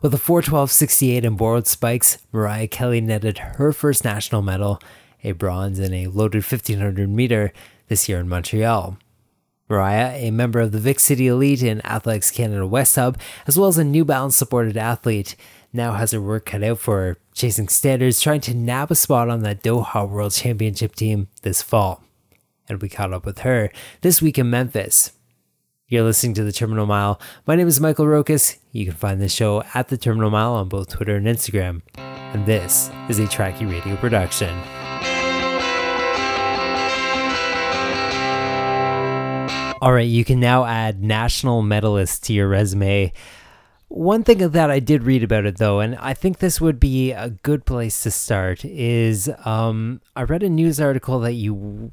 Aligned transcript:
With 0.00 0.14
a 0.14 0.16
412.68 0.16 1.24
in 1.24 1.34
borrowed 1.34 1.66
spikes, 1.66 2.18
Mariah 2.30 2.68
Kelly 2.68 3.00
netted 3.00 3.38
her 3.38 3.72
first 3.72 4.04
national 4.04 4.42
medal, 4.42 4.80
a 5.24 5.32
bronze 5.32 5.80
in 5.80 5.92
a 5.92 6.06
loaded 6.06 6.44
1500 6.44 7.08
meter, 7.08 7.52
this 7.88 8.08
year 8.08 8.20
in 8.20 8.28
Montreal. 8.28 8.96
Mariah, 9.68 10.14
a 10.14 10.30
member 10.30 10.60
of 10.60 10.70
the 10.70 10.78
Vic 10.78 11.00
City 11.00 11.26
Elite 11.26 11.64
in 11.64 11.84
Athletics 11.84 12.30
Canada 12.30 12.64
West 12.64 12.94
Hub, 12.94 13.18
as 13.48 13.58
well 13.58 13.70
as 13.70 13.76
a 13.76 13.82
New 13.82 14.04
Balance 14.04 14.36
supported 14.36 14.76
athlete, 14.76 15.34
now 15.72 15.94
has 15.94 16.12
her 16.12 16.20
work 16.20 16.46
cut 16.46 16.62
out 16.62 16.78
for 16.78 16.98
her, 16.98 17.16
chasing 17.34 17.66
standards, 17.66 18.20
trying 18.20 18.42
to 18.42 18.54
nab 18.54 18.92
a 18.92 18.94
spot 18.94 19.28
on 19.28 19.40
that 19.40 19.64
Doha 19.64 20.08
World 20.08 20.30
Championship 20.30 20.94
team 20.94 21.26
this 21.42 21.60
fall. 21.60 22.04
And 22.68 22.80
we 22.80 22.88
caught 22.88 23.12
up 23.12 23.26
with 23.26 23.40
her 23.40 23.72
this 24.02 24.22
week 24.22 24.38
in 24.38 24.48
Memphis. 24.48 25.10
You're 25.90 26.04
listening 26.04 26.34
to 26.34 26.44
The 26.44 26.52
Terminal 26.52 26.84
Mile. 26.84 27.18
My 27.46 27.56
name 27.56 27.66
is 27.66 27.80
Michael 27.80 28.04
Rokas. 28.04 28.58
You 28.72 28.84
can 28.84 28.92
find 28.92 29.22
the 29.22 29.28
show 29.30 29.62
at 29.72 29.88
The 29.88 29.96
Terminal 29.96 30.28
Mile 30.28 30.52
on 30.52 30.68
both 30.68 30.90
Twitter 30.90 31.16
and 31.16 31.26
Instagram. 31.26 31.80
And 31.96 32.44
this 32.44 32.90
is 33.08 33.18
a 33.18 33.22
Trackie 33.22 33.66
Radio 33.66 33.96
production. 33.96 34.54
All 39.80 39.94
right, 39.94 40.06
you 40.06 40.26
can 40.26 40.40
now 40.40 40.66
add 40.66 41.02
national 41.02 41.62
medalist 41.62 42.22
to 42.24 42.34
your 42.34 42.48
resume. 42.48 43.10
One 43.88 44.24
thing 44.24 44.46
that 44.46 44.70
I 44.70 44.80
did 44.80 45.04
read 45.04 45.22
about 45.22 45.46
it 45.46 45.56
though, 45.56 45.80
and 45.80 45.96
I 45.96 46.12
think 46.12 46.40
this 46.40 46.60
would 46.60 46.78
be 46.78 47.12
a 47.12 47.30
good 47.30 47.64
place 47.64 48.02
to 48.02 48.10
start, 48.10 48.62
is 48.62 49.30
um, 49.46 50.02
I 50.14 50.24
read 50.24 50.42
a 50.42 50.50
news 50.50 50.82
article 50.82 51.18
that 51.20 51.32
you 51.32 51.92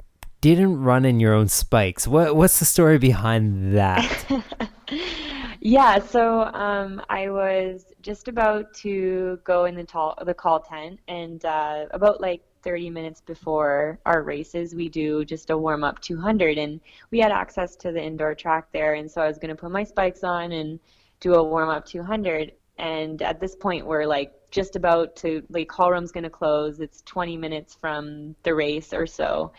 didn't 0.53 0.79
run 0.83 1.05
in 1.05 1.19
your 1.19 1.33
own 1.33 1.47
spikes. 1.47 2.07
What 2.07 2.35
what's 2.35 2.59
the 2.59 2.65
story 2.65 2.99
behind 2.99 3.75
that? 3.75 4.43
yeah, 5.59 5.97
so 5.97 6.43
um, 6.43 7.01
I 7.09 7.29
was 7.29 7.87
just 8.03 8.27
about 8.27 8.71
to 8.75 9.39
go 9.43 9.65
in 9.65 9.73
the 9.73 9.83
tall 9.83 10.13
the 10.23 10.35
call 10.35 10.59
tent, 10.59 10.99
and 11.07 11.43
uh, 11.45 11.85
about 11.89 12.21
like 12.21 12.43
30 12.61 12.91
minutes 12.91 13.21
before 13.21 13.97
our 14.05 14.21
races, 14.21 14.75
we 14.75 14.87
do 14.87 15.25
just 15.25 15.49
a 15.49 15.57
warm 15.57 15.83
up 15.83 15.99
200, 16.01 16.59
and 16.59 16.79
we 17.09 17.17
had 17.17 17.31
access 17.31 17.75
to 17.77 17.91
the 17.91 18.01
indoor 18.01 18.35
track 18.35 18.67
there, 18.71 18.93
and 18.93 19.09
so 19.09 19.21
I 19.21 19.27
was 19.27 19.39
going 19.39 19.49
to 19.49 19.55
put 19.55 19.71
my 19.71 19.83
spikes 19.83 20.23
on 20.23 20.51
and 20.51 20.79
do 21.21 21.33
a 21.33 21.43
warm 21.43 21.69
up 21.69 21.87
200. 21.87 22.51
And 22.77 23.23
at 23.23 23.39
this 23.39 23.55
point, 23.55 23.87
we're 23.87 24.05
like 24.05 24.31
just 24.51 24.75
about 24.75 25.15
to 25.17 25.41
like 25.49 25.69
call 25.69 25.91
room's 25.91 26.11
going 26.11 26.23
to 26.25 26.29
close. 26.29 26.79
It's 26.81 27.01
20 27.07 27.35
minutes 27.35 27.73
from 27.73 28.35
the 28.43 28.53
race 28.53 28.93
or 28.93 29.07
so 29.07 29.51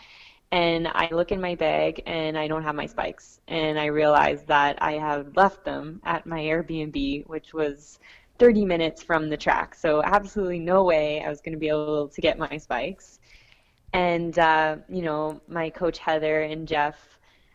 and 0.52 0.86
I 0.88 1.08
look 1.10 1.32
in 1.32 1.40
my 1.40 1.54
bag 1.54 2.02
and 2.06 2.38
I 2.38 2.46
don't 2.46 2.62
have 2.62 2.74
my 2.74 2.86
spikes. 2.86 3.40
And 3.48 3.78
I 3.78 3.86
realize 3.86 4.44
that 4.44 4.80
I 4.80 4.92
have 4.92 5.36
left 5.36 5.64
them 5.64 6.00
at 6.04 6.26
my 6.26 6.40
Airbnb, 6.40 7.26
which 7.26 7.52
was 7.52 7.98
30 8.38 8.64
minutes 8.64 9.02
from 9.02 9.28
the 9.28 9.36
track. 9.36 9.74
So, 9.74 10.02
absolutely 10.02 10.60
no 10.60 10.84
way 10.84 11.22
I 11.24 11.28
was 11.28 11.40
going 11.40 11.54
to 11.54 11.58
be 11.58 11.68
able 11.68 12.08
to 12.08 12.20
get 12.20 12.38
my 12.38 12.58
spikes. 12.58 13.18
And, 13.92 14.38
uh, 14.38 14.76
you 14.88 15.02
know, 15.02 15.40
my 15.48 15.70
coach 15.70 15.98
Heather 15.98 16.42
and 16.42 16.68
Jeff, 16.68 16.96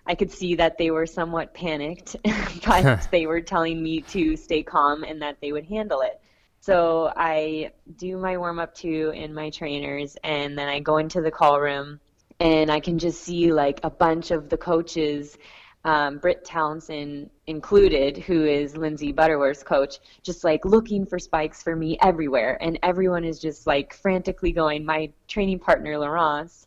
I 0.08 0.16
could 0.16 0.31
see 0.31 0.56
that 0.56 0.78
they 0.78 0.92
were 0.92 1.06
somewhat 1.06 1.53
panicked, 1.53 2.16
but 2.66 3.08
they 3.12 3.25
were 3.25 3.42
telling 3.42 3.81
me 3.81 4.02
to 4.02 4.36
stay 4.36 4.64
calm 4.64 5.03
and 5.03 5.22
that 5.22 5.38
they 5.42 5.52
would 5.52 5.66
handle 5.66 6.02
it. 6.02 6.19
So 6.59 7.12
I 7.16 7.72
do 7.97 8.17
my 8.17 8.38
warm 8.38 8.59
up 8.59 8.75
two 8.75 9.12
in 9.16 9.34
my 9.34 9.50
trainers, 9.50 10.17
and 10.23 10.58
then 10.58 10.67
I 10.67 10.80
go 10.80 10.97
into 10.97 11.22
the 11.22 11.31
call 11.31 11.59
room 11.59 12.00
and 12.42 12.72
I 12.72 12.80
can 12.80 12.97
just 12.97 13.22
see 13.22 13.53
like 13.53 13.80
a 13.84 13.89
bunch 13.92 14.31
of 14.31 14.50
the 14.50 14.58
coaches, 14.58 15.38
um, 15.86 16.17
Brit 16.17 16.44
Townsend 16.44 17.30
included, 17.45 18.17
who 18.17 18.45
is 18.45 18.75
Lindsey 18.75 19.11
Butterworth's 19.11 19.61
coach, 19.61 20.00
just 20.23 20.44
like 20.44 20.66
looking 20.66 21.06
for 21.06 21.19
spikes 21.19 21.62
for 21.62 21.75
me 21.75 22.00
everywhere, 22.02 22.58
and 22.59 22.80
everyone 22.81 23.23
is 23.23 23.39
just 23.39 23.67
like 23.67 23.94
frantically 23.94 24.52
going. 24.52 24.84
My 24.84 25.12
training 25.28 25.59
partner 25.59 26.00
Laurence 26.00 26.66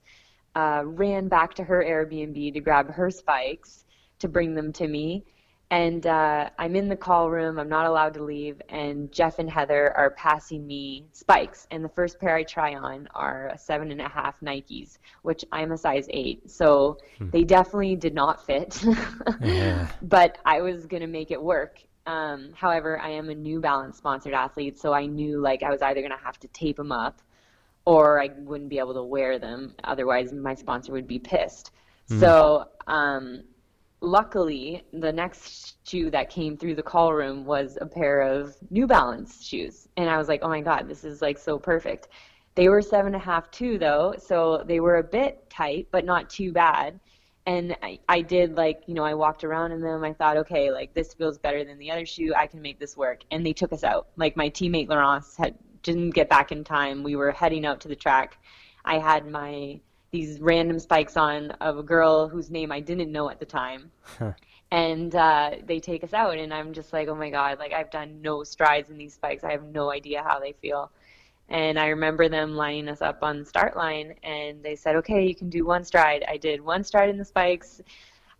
uh, 0.54 0.82
ran 0.84 1.26
back 1.26 1.54
to 1.54 1.64
her 1.64 1.82
Airbnb 1.84 2.52
to 2.52 2.60
grab 2.60 2.88
her 2.92 3.10
spikes 3.10 3.84
to 4.20 4.28
bring 4.28 4.54
them 4.54 4.72
to 4.74 4.86
me, 4.86 5.24
and 5.74 6.06
uh, 6.06 6.50
I'm 6.56 6.76
in 6.76 6.88
the 6.88 6.94
call 6.94 7.30
room. 7.30 7.58
I'm 7.58 7.68
not 7.68 7.86
allowed 7.86 8.14
to 8.14 8.22
leave, 8.22 8.62
and 8.68 9.10
Jeff 9.10 9.40
and 9.40 9.50
Heather 9.50 9.92
are 9.96 10.10
passing 10.10 10.64
me 10.64 11.06
spikes. 11.12 11.66
And 11.72 11.84
the 11.84 11.88
first 11.88 12.20
pair 12.20 12.36
I 12.36 12.44
try 12.44 12.76
on 12.76 13.08
are 13.12 13.48
a 13.48 13.58
seven 13.58 13.90
and 13.90 14.00
a 14.00 14.08
half 14.08 14.38
Nikes, 14.38 14.98
which 15.22 15.44
I'm 15.50 15.72
a 15.72 15.76
size 15.76 16.06
eight, 16.10 16.48
so 16.48 16.98
hmm. 17.18 17.30
they 17.30 17.42
definitely 17.42 17.96
did 17.96 18.14
not 18.14 18.46
fit. 18.46 18.84
yeah. 19.40 19.88
But 20.02 20.38
I 20.46 20.60
was 20.60 20.86
gonna 20.86 21.08
make 21.08 21.32
it 21.32 21.42
work. 21.42 21.82
Um, 22.06 22.50
however, 22.54 23.00
I 23.00 23.08
am 23.08 23.28
a 23.28 23.34
New 23.34 23.60
Balance 23.60 23.96
sponsored 23.96 24.32
athlete, 24.32 24.78
so 24.78 24.92
I 24.92 25.06
knew 25.06 25.40
like 25.40 25.64
I 25.64 25.70
was 25.70 25.82
either 25.82 26.02
gonna 26.02 26.16
have 26.22 26.38
to 26.40 26.48
tape 26.48 26.76
them 26.76 26.92
up, 26.92 27.20
or 27.84 28.22
I 28.22 28.30
wouldn't 28.36 28.70
be 28.70 28.78
able 28.78 28.94
to 28.94 29.02
wear 29.02 29.40
them. 29.40 29.74
Otherwise, 29.82 30.32
my 30.32 30.54
sponsor 30.54 30.92
would 30.92 31.08
be 31.08 31.18
pissed. 31.18 31.72
Hmm. 32.06 32.20
So 32.20 32.68
um, 32.86 33.42
luckily, 34.04 34.82
the 34.92 35.12
next 35.12 35.76
shoe 35.88 36.10
that 36.10 36.30
came 36.30 36.56
through 36.56 36.74
the 36.74 36.82
call 36.82 37.12
room 37.12 37.44
was 37.44 37.78
a 37.80 37.86
pair 37.86 38.22
of 38.22 38.56
New 38.70 38.86
Balance 38.86 39.44
shoes. 39.44 39.88
And 39.96 40.08
I 40.08 40.18
was 40.18 40.28
like, 40.28 40.40
oh 40.42 40.48
my 40.48 40.60
God, 40.60 40.88
this 40.88 41.04
is 41.04 41.22
like 41.22 41.38
so 41.38 41.58
perfect. 41.58 42.08
They 42.54 42.68
were 42.68 42.82
seven 42.82 43.14
and 43.14 43.22
a 43.22 43.24
half 43.24 43.50
too, 43.50 43.78
though. 43.78 44.14
So 44.18 44.62
they 44.66 44.80
were 44.80 44.96
a 44.96 45.02
bit 45.02 45.48
tight, 45.50 45.88
but 45.90 46.04
not 46.04 46.30
too 46.30 46.52
bad. 46.52 47.00
And 47.46 47.76
I, 47.82 47.98
I 48.08 48.22
did 48.22 48.56
like, 48.56 48.82
you 48.86 48.94
know, 48.94 49.04
I 49.04 49.14
walked 49.14 49.44
around 49.44 49.72
in 49.72 49.80
them. 49.80 50.02
I 50.02 50.12
thought, 50.14 50.38
okay, 50.38 50.70
like 50.70 50.94
this 50.94 51.12
feels 51.12 51.36
better 51.36 51.64
than 51.64 51.78
the 51.78 51.90
other 51.90 52.06
shoe. 52.06 52.32
I 52.34 52.46
can 52.46 52.62
make 52.62 52.78
this 52.78 52.96
work. 52.96 53.22
And 53.30 53.44
they 53.44 53.52
took 53.52 53.72
us 53.72 53.84
out. 53.84 54.08
Like 54.16 54.36
my 54.36 54.48
teammate 54.48 54.88
Laurence 54.88 55.36
had 55.36 55.56
didn't 55.82 56.10
get 56.10 56.30
back 56.30 56.50
in 56.50 56.64
time. 56.64 57.02
We 57.02 57.14
were 57.14 57.30
heading 57.30 57.66
out 57.66 57.80
to 57.80 57.88
the 57.88 57.96
track. 57.96 58.38
I 58.84 58.98
had 58.98 59.26
my 59.26 59.80
these 60.14 60.38
random 60.40 60.78
spikes 60.78 61.16
on 61.16 61.50
of 61.60 61.76
a 61.76 61.82
girl 61.82 62.28
whose 62.28 62.48
name 62.48 62.70
I 62.70 62.78
didn't 62.78 63.10
know 63.10 63.28
at 63.30 63.40
the 63.40 63.44
time. 63.44 63.90
and 64.70 65.12
uh, 65.12 65.50
they 65.66 65.80
take 65.80 66.04
us 66.04 66.12
out, 66.12 66.38
and 66.38 66.54
I'm 66.54 66.72
just 66.72 66.92
like, 66.92 67.08
oh 67.08 67.16
my 67.16 67.30
God, 67.30 67.58
like 67.58 67.72
I've 67.72 67.90
done 67.90 68.22
no 68.22 68.44
strides 68.44 68.90
in 68.90 68.96
these 68.96 69.14
spikes. 69.14 69.42
I 69.42 69.50
have 69.50 69.64
no 69.64 69.90
idea 69.90 70.22
how 70.22 70.38
they 70.38 70.52
feel. 70.52 70.92
And 71.48 71.80
I 71.80 71.88
remember 71.88 72.28
them 72.28 72.54
lining 72.54 72.88
us 72.88 73.02
up 73.02 73.24
on 73.24 73.40
the 73.40 73.44
start 73.44 73.76
line, 73.76 74.14
and 74.22 74.62
they 74.62 74.76
said, 74.76 74.94
okay, 74.96 75.26
you 75.26 75.34
can 75.34 75.50
do 75.50 75.66
one 75.66 75.82
stride. 75.82 76.24
I 76.28 76.36
did 76.36 76.60
one 76.60 76.84
stride 76.84 77.10
in 77.10 77.18
the 77.18 77.24
spikes. 77.24 77.80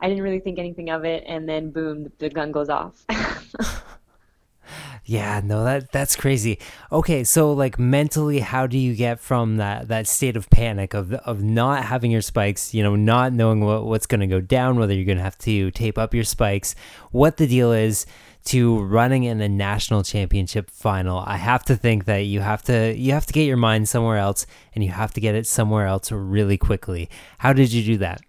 I 0.00 0.08
didn't 0.08 0.22
really 0.22 0.38
think 0.38 0.60
anything 0.60 0.90
of 0.90 1.04
it, 1.04 1.24
and 1.26 1.48
then 1.48 1.70
boom, 1.70 2.12
the 2.18 2.30
gun 2.30 2.52
goes 2.52 2.68
off. 2.68 3.04
Yeah, 5.06 5.42
no, 5.44 5.64
that 5.64 5.92
that's 5.92 6.16
crazy. 6.16 6.58
Okay, 6.90 7.24
so 7.24 7.52
like 7.52 7.78
mentally, 7.78 8.38
how 8.38 8.66
do 8.66 8.78
you 8.78 8.94
get 8.94 9.20
from 9.20 9.58
that 9.58 9.88
that 9.88 10.06
state 10.06 10.34
of 10.34 10.48
panic 10.48 10.94
of 10.94 11.12
of 11.12 11.42
not 11.42 11.84
having 11.84 12.10
your 12.10 12.22
spikes, 12.22 12.72
you 12.72 12.82
know, 12.82 12.96
not 12.96 13.34
knowing 13.34 13.60
what, 13.60 13.84
what's 13.84 14.06
going 14.06 14.20
to 14.20 14.26
go 14.26 14.40
down, 14.40 14.78
whether 14.78 14.94
you're 14.94 15.04
going 15.04 15.18
to 15.18 15.24
have 15.24 15.36
to 15.38 15.70
tape 15.72 15.98
up 15.98 16.14
your 16.14 16.24
spikes, 16.24 16.74
what 17.10 17.36
the 17.36 17.46
deal 17.46 17.70
is, 17.70 18.06
to 18.46 18.82
running 18.84 19.24
in 19.24 19.42
a 19.42 19.48
national 19.48 20.02
championship 20.04 20.70
final? 20.70 21.18
I 21.26 21.36
have 21.36 21.64
to 21.64 21.76
think 21.76 22.06
that 22.06 22.20
you 22.20 22.40
have 22.40 22.62
to 22.62 22.94
you 22.96 23.12
have 23.12 23.26
to 23.26 23.32
get 23.34 23.44
your 23.44 23.58
mind 23.58 23.90
somewhere 23.90 24.16
else, 24.16 24.46
and 24.74 24.82
you 24.82 24.90
have 24.90 25.12
to 25.14 25.20
get 25.20 25.34
it 25.34 25.46
somewhere 25.46 25.86
else 25.86 26.10
really 26.12 26.56
quickly. 26.56 27.10
How 27.36 27.52
did 27.52 27.74
you 27.74 27.84
do 27.84 27.98
that? 27.98 28.22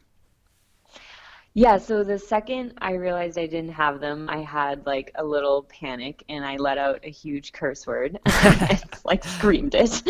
Yeah, 1.57 1.77
so 1.77 2.03
the 2.03 2.19
second 2.19 2.73
I 2.81 2.95
realized 2.95 3.39
I 3.39 3.47
didn't 3.47 3.71
have 3.71 4.01
them, 4.01 4.27
I 4.29 4.39
had 4.39 4.85
like 4.85 5.13
a 5.16 5.23
little 5.23 5.63
panic 5.63 6.21
and 6.27 6.43
I 6.43 6.57
let 6.57 6.77
out 6.77 6.99
a 7.05 7.09
huge 7.09 7.53
curse 7.53 7.88
word 7.88 8.19
and 8.25 8.83
like 9.05 9.23
screamed 9.23 9.73
it. 9.73 10.03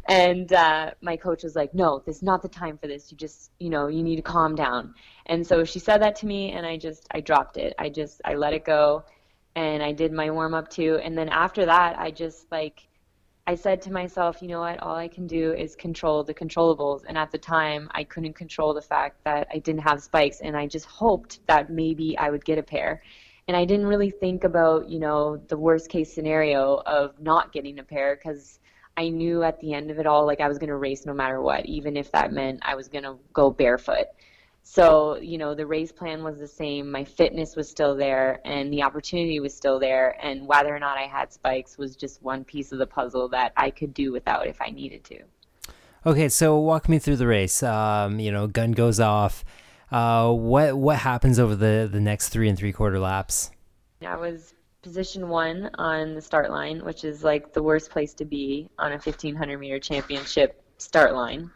and 0.08 0.50
uh, 0.54 0.92
my 1.02 1.18
coach 1.18 1.42
was 1.42 1.54
like, 1.54 1.74
No, 1.74 2.02
this 2.06 2.16
is 2.16 2.22
not 2.22 2.40
the 2.40 2.48
time 2.48 2.78
for 2.78 2.86
this. 2.86 3.12
You 3.12 3.18
just, 3.18 3.50
you 3.58 3.68
know, 3.68 3.88
you 3.88 4.02
need 4.02 4.16
to 4.16 4.22
calm 4.22 4.54
down. 4.54 4.94
And 5.26 5.46
so 5.46 5.64
she 5.64 5.80
said 5.80 6.00
that 6.00 6.16
to 6.16 6.26
me 6.26 6.52
and 6.52 6.64
I 6.64 6.78
just, 6.78 7.06
I 7.10 7.20
dropped 7.20 7.58
it. 7.58 7.74
I 7.78 7.90
just, 7.90 8.22
I 8.24 8.32
let 8.32 8.54
it 8.54 8.64
go 8.64 9.04
and 9.54 9.82
I 9.82 9.92
did 9.92 10.14
my 10.14 10.30
warm 10.30 10.54
up 10.54 10.70
too. 10.70 10.98
And 11.04 11.16
then 11.16 11.28
after 11.28 11.66
that, 11.66 11.98
I 11.98 12.10
just 12.10 12.50
like, 12.50 12.88
I 13.48 13.54
said 13.54 13.80
to 13.82 13.92
myself, 13.92 14.42
you 14.42 14.48
know 14.48 14.60
what, 14.60 14.82
all 14.82 14.96
I 14.96 15.06
can 15.06 15.28
do 15.28 15.52
is 15.52 15.76
control 15.76 16.24
the 16.24 16.34
controllables. 16.34 17.04
And 17.06 17.16
at 17.16 17.30
the 17.30 17.38
time, 17.38 17.88
I 17.92 18.02
couldn't 18.02 18.34
control 18.34 18.74
the 18.74 18.82
fact 18.82 19.22
that 19.24 19.46
I 19.52 19.58
didn't 19.58 19.82
have 19.82 20.02
spikes, 20.02 20.40
and 20.40 20.56
I 20.56 20.66
just 20.66 20.86
hoped 20.86 21.46
that 21.46 21.70
maybe 21.70 22.18
I 22.18 22.30
would 22.30 22.44
get 22.44 22.58
a 22.58 22.62
pair. 22.62 23.02
And 23.46 23.56
I 23.56 23.64
didn't 23.64 23.86
really 23.86 24.10
think 24.10 24.42
about, 24.42 24.88
you 24.88 24.98
know, 24.98 25.36
the 25.36 25.56
worst 25.56 25.88
case 25.88 26.12
scenario 26.12 26.82
of 26.86 27.20
not 27.20 27.52
getting 27.52 27.78
a 27.78 27.84
pair 27.84 28.16
because 28.16 28.58
I 28.96 29.10
knew 29.10 29.44
at 29.44 29.60
the 29.60 29.74
end 29.74 29.92
of 29.92 30.00
it 30.00 30.06
all, 30.06 30.26
like 30.26 30.40
I 30.40 30.48
was 30.48 30.58
going 30.58 30.70
to 30.70 30.76
race 30.76 31.06
no 31.06 31.14
matter 31.14 31.40
what, 31.40 31.66
even 31.66 31.96
if 31.96 32.10
that 32.10 32.32
meant 32.32 32.60
I 32.62 32.74
was 32.74 32.88
going 32.88 33.04
to 33.04 33.16
go 33.32 33.50
barefoot. 33.50 34.06
So, 34.68 35.16
you 35.18 35.38
know, 35.38 35.54
the 35.54 35.64
race 35.64 35.92
plan 35.92 36.24
was 36.24 36.40
the 36.40 36.48
same, 36.48 36.90
my 36.90 37.04
fitness 37.04 37.54
was 37.54 37.68
still 37.68 37.94
there, 37.94 38.40
and 38.44 38.72
the 38.72 38.82
opportunity 38.82 39.38
was 39.38 39.56
still 39.56 39.78
there, 39.78 40.18
and 40.20 40.44
whether 40.44 40.74
or 40.74 40.80
not 40.80 40.98
I 40.98 41.02
had 41.02 41.32
spikes 41.32 41.78
was 41.78 41.94
just 41.94 42.20
one 42.20 42.42
piece 42.42 42.72
of 42.72 42.78
the 42.78 42.86
puzzle 42.86 43.28
that 43.28 43.52
I 43.56 43.70
could 43.70 43.94
do 43.94 44.10
without 44.10 44.48
if 44.48 44.60
I 44.60 44.70
needed 44.70 45.04
to. 45.04 45.20
Okay, 46.04 46.28
so 46.28 46.58
walk 46.58 46.88
me 46.88 46.98
through 46.98 47.14
the 47.14 47.28
race. 47.28 47.62
Um, 47.62 48.18
you 48.18 48.32
know, 48.32 48.48
gun 48.48 48.72
goes 48.72 48.98
off. 48.98 49.44
Uh, 49.92 50.32
what 50.32 50.76
what 50.76 50.98
happens 50.98 51.38
over 51.38 51.54
the 51.54 51.88
the 51.90 52.00
next 52.00 52.30
three 52.30 52.48
and 52.48 52.58
three 52.58 52.72
quarter 52.72 52.98
laps? 52.98 53.52
I 54.04 54.16
was 54.16 54.52
position 54.82 55.28
one 55.28 55.70
on 55.78 56.14
the 56.16 56.20
start 56.20 56.50
line, 56.50 56.84
which 56.84 57.04
is 57.04 57.22
like 57.22 57.52
the 57.52 57.62
worst 57.62 57.90
place 57.90 58.14
to 58.14 58.24
be 58.24 58.68
on 58.80 58.90
a 58.90 58.96
1500 58.96 59.58
meter 59.58 59.78
championship 59.78 60.60
start 60.78 61.14
line. 61.14 61.52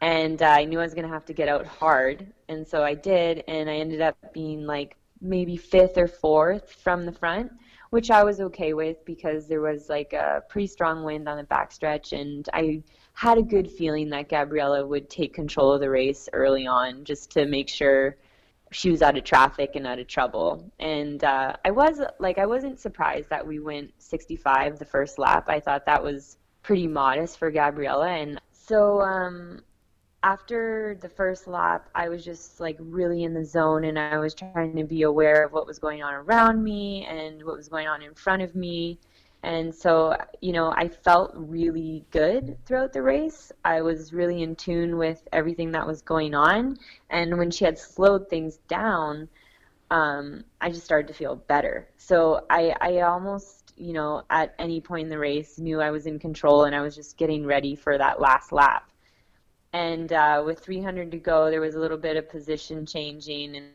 And 0.00 0.40
uh, 0.42 0.46
I 0.46 0.64
knew 0.64 0.80
I 0.80 0.84
was 0.84 0.94
going 0.94 1.06
to 1.06 1.12
have 1.12 1.26
to 1.26 1.32
get 1.32 1.48
out 1.48 1.66
hard. 1.66 2.26
And 2.48 2.66
so 2.66 2.82
I 2.82 2.94
did. 2.94 3.44
And 3.48 3.68
I 3.68 3.76
ended 3.76 4.00
up 4.00 4.16
being 4.32 4.66
like 4.66 4.96
maybe 5.20 5.56
fifth 5.56 5.98
or 5.98 6.08
fourth 6.08 6.72
from 6.72 7.04
the 7.04 7.12
front, 7.12 7.52
which 7.90 8.10
I 8.10 8.24
was 8.24 8.40
okay 8.40 8.72
with 8.72 9.04
because 9.04 9.46
there 9.46 9.60
was 9.60 9.88
like 9.88 10.12
a 10.12 10.42
pretty 10.48 10.66
strong 10.66 11.04
wind 11.04 11.28
on 11.28 11.36
the 11.36 11.44
backstretch. 11.44 12.18
And 12.18 12.48
I 12.52 12.82
had 13.12 13.36
a 13.36 13.42
good 13.42 13.70
feeling 13.70 14.08
that 14.10 14.28
Gabriela 14.28 14.86
would 14.86 15.10
take 15.10 15.34
control 15.34 15.72
of 15.72 15.80
the 15.80 15.90
race 15.90 16.28
early 16.32 16.66
on 16.66 17.04
just 17.04 17.30
to 17.32 17.44
make 17.44 17.68
sure 17.68 18.16
she 18.72 18.90
was 18.90 19.02
out 19.02 19.18
of 19.18 19.24
traffic 19.24 19.72
and 19.74 19.86
out 19.86 19.98
of 19.98 20.06
trouble. 20.06 20.70
And 20.78 21.22
uh, 21.24 21.56
I 21.64 21.72
was 21.72 22.00
like, 22.18 22.38
I 22.38 22.46
wasn't 22.46 22.78
surprised 22.78 23.28
that 23.30 23.46
we 23.46 23.58
went 23.58 23.92
65 23.98 24.78
the 24.78 24.84
first 24.84 25.18
lap. 25.18 25.48
I 25.48 25.60
thought 25.60 25.86
that 25.86 26.02
was 26.02 26.38
pretty 26.62 26.86
modest 26.86 27.38
for 27.38 27.50
Gabriela, 27.50 28.08
And 28.08 28.40
so 28.52 29.00
um, 29.00 29.62
after 30.22 30.98
the 31.00 31.08
first 31.08 31.46
lap, 31.46 31.88
I 31.94 32.08
was 32.08 32.24
just 32.24 32.60
like 32.60 32.76
really 32.78 33.24
in 33.24 33.32
the 33.32 33.44
zone 33.44 33.84
and 33.84 33.98
I 33.98 34.18
was 34.18 34.34
trying 34.34 34.76
to 34.76 34.84
be 34.84 35.02
aware 35.02 35.44
of 35.44 35.52
what 35.52 35.66
was 35.66 35.78
going 35.78 36.02
on 36.02 36.12
around 36.12 36.62
me 36.62 37.06
and 37.06 37.42
what 37.44 37.56
was 37.56 37.68
going 37.68 37.86
on 37.86 38.02
in 38.02 38.14
front 38.14 38.42
of 38.42 38.54
me. 38.54 38.98
And 39.42 39.74
so, 39.74 40.14
you 40.42 40.52
know, 40.52 40.70
I 40.76 40.88
felt 40.88 41.32
really 41.34 42.04
good 42.10 42.58
throughout 42.66 42.92
the 42.92 43.00
race. 43.00 43.50
I 43.64 43.80
was 43.80 44.12
really 44.12 44.42
in 44.42 44.54
tune 44.54 44.98
with 44.98 45.26
everything 45.32 45.70
that 45.72 45.86
was 45.86 46.02
going 46.02 46.34
on. 46.34 46.76
And 47.08 47.38
when 47.38 47.50
she 47.50 47.64
had 47.64 47.78
slowed 47.78 48.28
things 48.28 48.58
down, 48.68 49.28
um, 49.90 50.44
I 50.60 50.68
just 50.68 50.84
started 50.84 51.08
to 51.08 51.14
feel 51.14 51.36
better. 51.36 51.88
So 51.96 52.44
I, 52.50 52.74
I 52.82 53.00
almost, 53.00 53.72
you 53.78 53.94
know, 53.94 54.22
at 54.28 54.54
any 54.58 54.82
point 54.82 55.04
in 55.04 55.08
the 55.08 55.18
race 55.18 55.58
knew 55.58 55.80
I 55.80 55.90
was 55.90 56.06
in 56.06 56.18
control 56.18 56.64
and 56.64 56.76
I 56.76 56.82
was 56.82 56.94
just 56.94 57.16
getting 57.16 57.46
ready 57.46 57.74
for 57.74 57.96
that 57.96 58.20
last 58.20 58.52
lap. 58.52 58.90
And 59.72 60.12
uh, 60.12 60.42
with 60.44 60.58
300 60.60 61.10
to 61.12 61.18
go, 61.18 61.50
there 61.50 61.60
was 61.60 61.74
a 61.74 61.78
little 61.78 61.96
bit 61.96 62.16
of 62.16 62.28
position 62.28 62.84
changing 62.86 63.56
and 63.56 63.66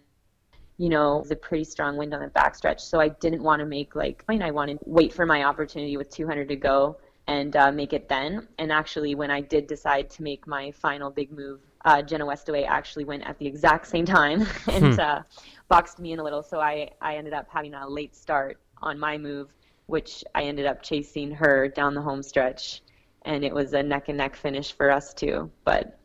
you 0.77 0.89
know, 0.89 1.18
it 1.18 1.21
was 1.21 1.31
a 1.31 1.36
pretty 1.36 1.63
strong 1.63 1.95
wind 1.95 2.13
on 2.13 2.19
the 2.19 2.27
backstretch. 2.27 2.81
So 2.81 3.00
I 3.00 3.07
didn't 3.07 3.42
want 3.42 3.62
to 3.62 3.65
make 3.65 3.95
like, 3.95 4.24
I 4.27 4.51
wanted 4.51 4.80
to 4.80 4.83
wait 4.86 5.13
for 5.13 5.25
my 5.25 5.44
opportunity 5.44 5.95
with 5.95 6.09
200 6.09 6.50
to 6.50 6.56
go 6.56 6.97
and 7.27 7.56
uh, 7.56 7.71
make 7.71 7.94
it 7.94 8.09
then. 8.09 8.47
And 8.59 8.71
actually, 8.71 9.15
when 9.15 9.31
I 9.31 9.42
did 9.42 9.68
decide 9.68 10.09
to 10.12 10.24
make 10.24 10.47
my 10.47 10.71
final 10.71 11.09
big 11.09 11.31
move, 11.31 11.62
uh, 11.86 12.01
Jenna 12.01 12.25
Westaway 12.25 12.68
actually 12.68 13.06
went 13.06 13.24
at 13.24 13.38
the 13.39 13.47
exact 13.47 13.88
same 13.88 14.06
time 14.06 14.45
and 14.71 14.95
hmm. 14.95 15.00
uh, 15.00 15.21
boxed 15.69 16.00
me 16.00 16.12
in 16.12 16.19
a 16.19 16.24
little. 16.24 16.44
So 16.44 16.59
I, 16.59 16.92
I 17.01 17.15
ended 17.15 17.33
up 17.33 17.47
having 17.50 17.74
a 17.74 17.88
late 17.88 18.15
start 18.15 18.59
on 18.81 19.00
my 19.00 19.18
move, 19.18 19.53
which 19.86 20.24
I 20.33 20.44
ended 20.44 20.65
up 20.65 20.83
chasing 20.83 21.31
her 21.31 21.68
down 21.69 21.94
the 21.94 22.01
home 22.01 22.21
stretch. 22.21 22.81
And 23.25 23.44
it 23.44 23.54
was 23.54 23.74
a 23.74 23.83
neck 23.83 24.10
and 24.10 24.18
neck 24.18 24.36
finish 24.36 24.72
for 24.72 24.92
us 24.92 25.13
too. 25.13 25.51
But 25.63 26.00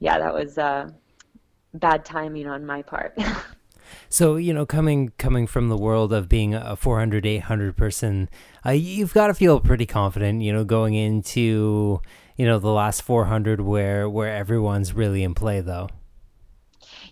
yeah, 0.00 0.18
that 0.18 0.34
was 0.34 0.58
uh, 0.58 0.90
bad 1.74 2.04
timing 2.04 2.46
on 2.46 2.66
my 2.66 2.82
part. 2.82 3.18
So 4.08 4.36
you 4.36 4.54
know, 4.54 4.66
coming 4.66 5.12
coming 5.18 5.46
from 5.46 5.68
the 5.68 5.76
world 5.76 6.12
of 6.12 6.28
being 6.28 6.54
a 6.54 6.76
400, 6.76 7.26
800 7.26 7.76
person, 7.76 8.28
uh, 8.64 8.70
you've 8.70 9.14
got 9.14 9.28
to 9.28 9.34
feel 9.34 9.60
pretty 9.60 9.86
confident. 9.86 10.42
You 10.42 10.52
know, 10.52 10.64
going 10.64 10.94
into 10.94 12.00
you 12.36 12.46
know 12.46 12.58
the 12.58 12.70
last 12.70 13.02
400 13.02 13.60
where 13.60 14.08
where 14.08 14.34
everyone's 14.34 14.92
really 14.94 15.22
in 15.22 15.34
play, 15.34 15.60
though. 15.60 15.88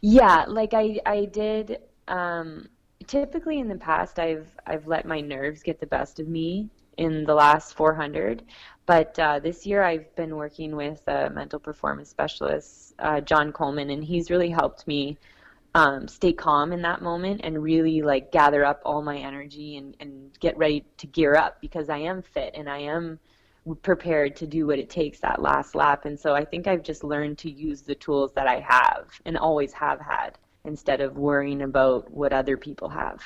Yeah, 0.01 0.45
like 0.49 0.75
I 0.75 1.01
I 1.05 1.27
did. 1.27 1.79
Um, 2.09 2.69
typically 3.07 3.59
in 3.59 3.69
the 3.69 3.77
past, 3.77 4.19
I've 4.19 4.49
I've 4.67 4.87
let 4.87 5.07
my 5.07 5.21
nerves 5.21 5.63
get 5.63 5.81
the 5.81 5.87
best 5.87 6.21
of 6.21 6.29
me 6.29 6.71
in 6.97 7.25
the 7.25 7.35
last 7.35 7.75
400. 7.77 8.43
But 8.87 9.19
uh, 9.19 9.41
this 9.41 9.67
year 9.67 9.83
I've 9.83 10.15
been 10.15 10.37
working 10.37 10.77
with 10.77 11.07
a 11.09 11.29
mental 11.29 11.59
performance 11.59 12.09
specialist, 12.09 12.95
uh, 13.01 13.21
John 13.21 13.53
Coleman, 13.53 13.91
and 13.91 14.03
he's 14.03 14.31
really 14.31 14.51
helped 14.51 14.87
me 14.87 15.19
um, 15.75 16.07
stay 16.09 16.33
calm 16.33 16.73
in 16.73 16.83
that 16.83 17.03
moment 17.03 17.41
and 17.45 17.63
really 17.63 18.01
like 18.01 18.33
gather 18.33 18.65
up 18.65 18.81
all 18.85 19.03
my 19.03 19.19
energy 19.19 19.77
and, 19.77 19.97
and 20.01 20.31
get 20.39 20.57
ready 20.57 20.85
to 20.99 21.07
gear 21.09 21.35
up 21.35 21.61
because 21.61 21.91
I 21.91 21.99
am 21.99 22.23
fit 22.23 22.55
and 22.57 22.71
I 22.71 22.79
am 22.79 23.19
prepared 23.83 24.37
to 24.37 24.47
do 24.47 24.69
what 24.69 24.79
it 24.79 24.89
takes 24.89 25.19
that 25.21 25.43
last 25.43 25.75
lap. 25.75 26.05
And 26.05 26.19
so 26.19 26.35
I 26.35 26.45
think 26.45 26.69
I've 26.69 26.85
just 26.85 27.03
learned 27.03 27.39
to 27.39 27.51
use 27.51 27.83
the 27.83 27.97
tools 27.97 28.33
that 28.35 28.47
I 28.47 28.61
have 28.61 29.21
and 29.27 29.37
always 29.37 29.73
have 29.73 30.01
had 30.01 30.39
instead 30.65 31.01
of 31.01 31.19
worrying 31.19 31.63
about 31.63 32.11
what 32.11 32.33
other 32.33 32.57
people 32.57 32.89
have. 32.89 33.21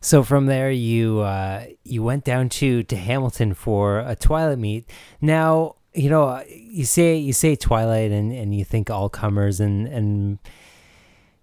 So 0.00 0.22
from 0.22 0.46
there, 0.46 0.70
you 0.70 1.20
uh, 1.20 1.66
you 1.84 2.02
went 2.02 2.24
down 2.24 2.48
to 2.50 2.82
to 2.84 2.96
Hamilton 2.96 3.54
for 3.54 4.00
a 4.00 4.16
Twilight 4.16 4.58
meet. 4.58 4.90
Now 5.20 5.76
you 5.94 6.10
know 6.10 6.42
you 6.48 6.84
say 6.84 7.16
you 7.16 7.32
say 7.32 7.56
Twilight 7.56 8.10
and, 8.10 8.32
and 8.32 8.54
you 8.54 8.64
think 8.64 8.90
all 8.90 9.08
comers 9.08 9.60
and 9.60 9.86
and 9.88 10.38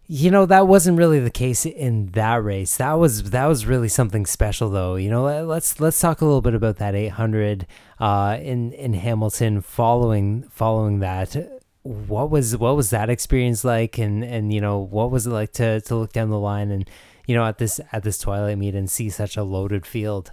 you 0.08 0.30
know 0.30 0.46
that 0.46 0.68
wasn't 0.68 0.98
really 0.98 1.20
the 1.20 1.32
case 1.32 1.66
in 1.66 2.08
that 2.12 2.44
race. 2.44 2.78
That 2.78 2.94
was 2.94 3.32
that 3.32 3.46
was 3.48 3.66
really 3.66 3.88
something 3.88 4.26
special, 4.26 4.70
though. 4.70 4.96
You 4.96 5.10
know, 5.10 5.46
let's 5.46 5.80
let's 5.80 6.00
talk 6.00 6.22
a 6.22 6.26
little 6.26 6.42
bit 6.42 6.54
about 6.54 6.78
that 6.78 6.94
800 6.94 7.66
uh, 8.00 8.38
in 8.42 8.74
in 8.74 8.94
Hamilton. 8.94 9.62
Following 9.62 10.44
following 10.50 11.00
that, 11.00 11.36
what 11.84 12.30
was 12.30 12.58
what 12.58 12.76
was 12.76 12.90
that 12.90 13.10
experience 13.10 13.64
like, 13.64 13.98
and 13.98 14.24
and 14.24 14.54
you 14.54 14.60
know 14.60 14.78
what 14.78 15.10
was 15.10 15.26
it 15.26 15.32
like 15.32 15.54
to 15.54 15.80
to 15.82 15.96
look 15.96 16.12
down 16.12 16.30
the 16.30 16.40
line 16.40 16.70
and 16.70 16.90
you 17.26 17.36
know 17.36 17.46
at 17.46 17.58
this 17.58 17.80
at 17.92 18.04
this 18.04 18.18
Twilight 18.18 18.58
meet 18.58 18.76
and 18.76 18.90
see 18.90 19.10
such 19.10 19.38
a 19.38 19.44
loaded 19.44 19.86
field. 19.86 20.32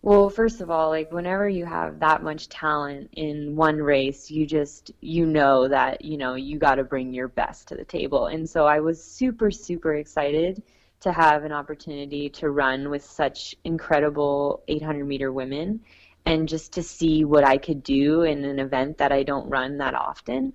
Well, 0.00 0.30
first 0.30 0.60
of 0.60 0.70
all, 0.70 0.90
like 0.90 1.10
whenever 1.10 1.48
you 1.48 1.66
have 1.66 1.98
that 2.00 2.22
much 2.22 2.48
talent 2.48 3.10
in 3.14 3.56
one 3.56 3.78
race, 3.78 4.30
you 4.30 4.46
just 4.46 4.92
you 5.00 5.26
know 5.26 5.66
that, 5.66 6.04
you 6.04 6.16
know, 6.16 6.34
you 6.34 6.58
got 6.58 6.76
to 6.76 6.84
bring 6.84 7.12
your 7.12 7.26
best 7.26 7.66
to 7.68 7.74
the 7.74 7.84
table. 7.84 8.26
And 8.26 8.48
so 8.48 8.64
I 8.64 8.78
was 8.78 9.02
super 9.02 9.50
super 9.50 9.94
excited 9.94 10.62
to 11.00 11.12
have 11.12 11.44
an 11.44 11.52
opportunity 11.52 12.28
to 12.28 12.50
run 12.50 12.90
with 12.90 13.04
such 13.04 13.56
incredible 13.64 14.62
800 14.68 15.04
meter 15.04 15.32
women 15.32 15.80
and 16.26 16.48
just 16.48 16.72
to 16.72 16.82
see 16.82 17.24
what 17.24 17.44
I 17.44 17.56
could 17.56 17.82
do 17.82 18.22
in 18.22 18.44
an 18.44 18.58
event 18.58 18.98
that 18.98 19.12
I 19.12 19.22
don't 19.22 19.48
run 19.48 19.78
that 19.78 19.94
often. 19.94 20.52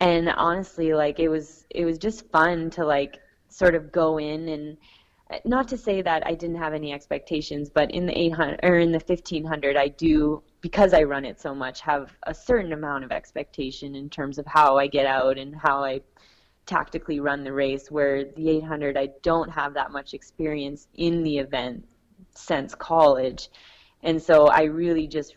And 0.00 0.28
honestly, 0.28 0.92
like 0.92 1.20
it 1.20 1.28
was 1.28 1.66
it 1.70 1.84
was 1.84 1.98
just 1.98 2.28
fun 2.30 2.70
to 2.70 2.84
like 2.84 3.18
sort 3.54 3.74
of 3.74 3.92
go 3.92 4.18
in 4.18 4.48
and 4.48 4.76
uh, 5.30 5.38
not 5.44 5.68
to 5.68 5.78
say 5.78 6.02
that 6.02 6.26
I 6.26 6.34
didn't 6.34 6.56
have 6.56 6.74
any 6.74 6.92
expectations, 6.92 7.70
but 7.70 7.90
in 7.90 8.04
the 8.06 8.18
800 8.18 8.60
or 8.62 8.78
in 8.78 8.92
the 8.92 8.98
1500, 8.98 9.76
I 9.76 9.88
do 9.88 10.42
because 10.60 10.92
I 10.92 11.02
run 11.02 11.24
it 11.24 11.40
so 11.40 11.54
much 11.54 11.80
have 11.80 12.12
a 12.24 12.34
certain 12.34 12.72
amount 12.72 13.04
of 13.04 13.12
expectation 13.12 13.94
in 13.94 14.10
terms 14.10 14.38
of 14.38 14.46
how 14.46 14.76
I 14.76 14.86
get 14.86 15.06
out 15.06 15.38
and 15.38 15.54
how 15.54 15.84
I 15.84 16.00
tactically 16.66 17.20
run 17.20 17.44
the 17.44 17.52
race. 17.52 17.90
Where 17.90 18.24
the 18.24 18.50
800, 18.50 18.96
I 18.96 19.08
don't 19.22 19.50
have 19.50 19.74
that 19.74 19.92
much 19.92 20.14
experience 20.14 20.88
in 20.94 21.22
the 21.22 21.38
event 21.38 21.86
since 22.34 22.74
college, 22.74 23.48
and 24.02 24.20
so 24.20 24.48
I 24.48 24.64
really 24.64 25.06
just 25.06 25.36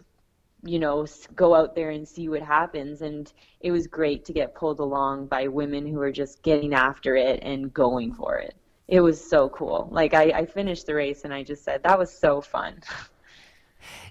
you 0.68 0.80
know 0.80 1.06
go 1.36 1.56
out 1.56 1.76
there 1.76 1.92
and 1.92 2.08
see 2.08 2.30
what 2.30 2.42
happens 2.42 3.02
and 3.02 3.34
it 3.62 3.72
was 3.72 3.88
great 3.88 4.26
to 4.26 4.34
get 4.34 4.54
pulled 4.54 4.80
along 4.80 5.28
by 5.28 5.48
women 5.48 5.86
who 5.86 6.02
are 6.02 6.12
just 6.12 6.44
getting 6.44 6.74
after 6.74 7.16
it 7.16 7.40
and 7.42 7.74
going 7.74 8.14
for 8.14 8.38
it 8.38 8.56
it 8.88 9.02
was 9.02 9.24
so 9.24 9.50
cool. 9.50 9.90
Like 9.92 10.14
I, 10.14 10.24
I 10.32 10.46
finished 10.46 10.86
the 10.86 10.96
race 10.96 11.24
and 11.24 11.34
I 11.34 11.44
just 11.44 11.64
said 11.64 11.84
that 11.84 12.00
was 12.00 12.12
so 12.12 12.42
fun. 12.42 12.82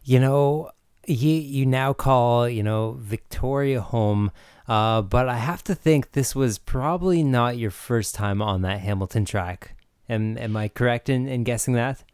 You 0.05 0.21
know, 0.21 0.71
you 1.07 1.33
you 1.33 1.67
now 1.67 1.93
call 1.93 2.49
you 2.49 2.63
know 2.63 2.97
Victoria 3.01 3.81
home, 3.81 4.31
uh, 4.69 5.03
but 5.03 5.29
I 5.29 5.37
have 5.37 5.65
to 5.65 5.75
think 5.75 6.13
this 6.13 6.35
was 6.35 6.59
probably 6.59 7.25
not 7.25 7.59
your 7.59 7.73
first 7.73 8.15
time 8.15 8.41
on 8.41 8.63
that 8.63 8.79
Hamilton 8.81 9.25
track. 9.25 9.75
Am 10.09 10.39
am 10.39 10.57
I 10.57 10.69
correct 10.69 11.09
in, 11.09 11.27
in 11.27 11.43
guessing 11.43 11.75
that? 11.75 12.05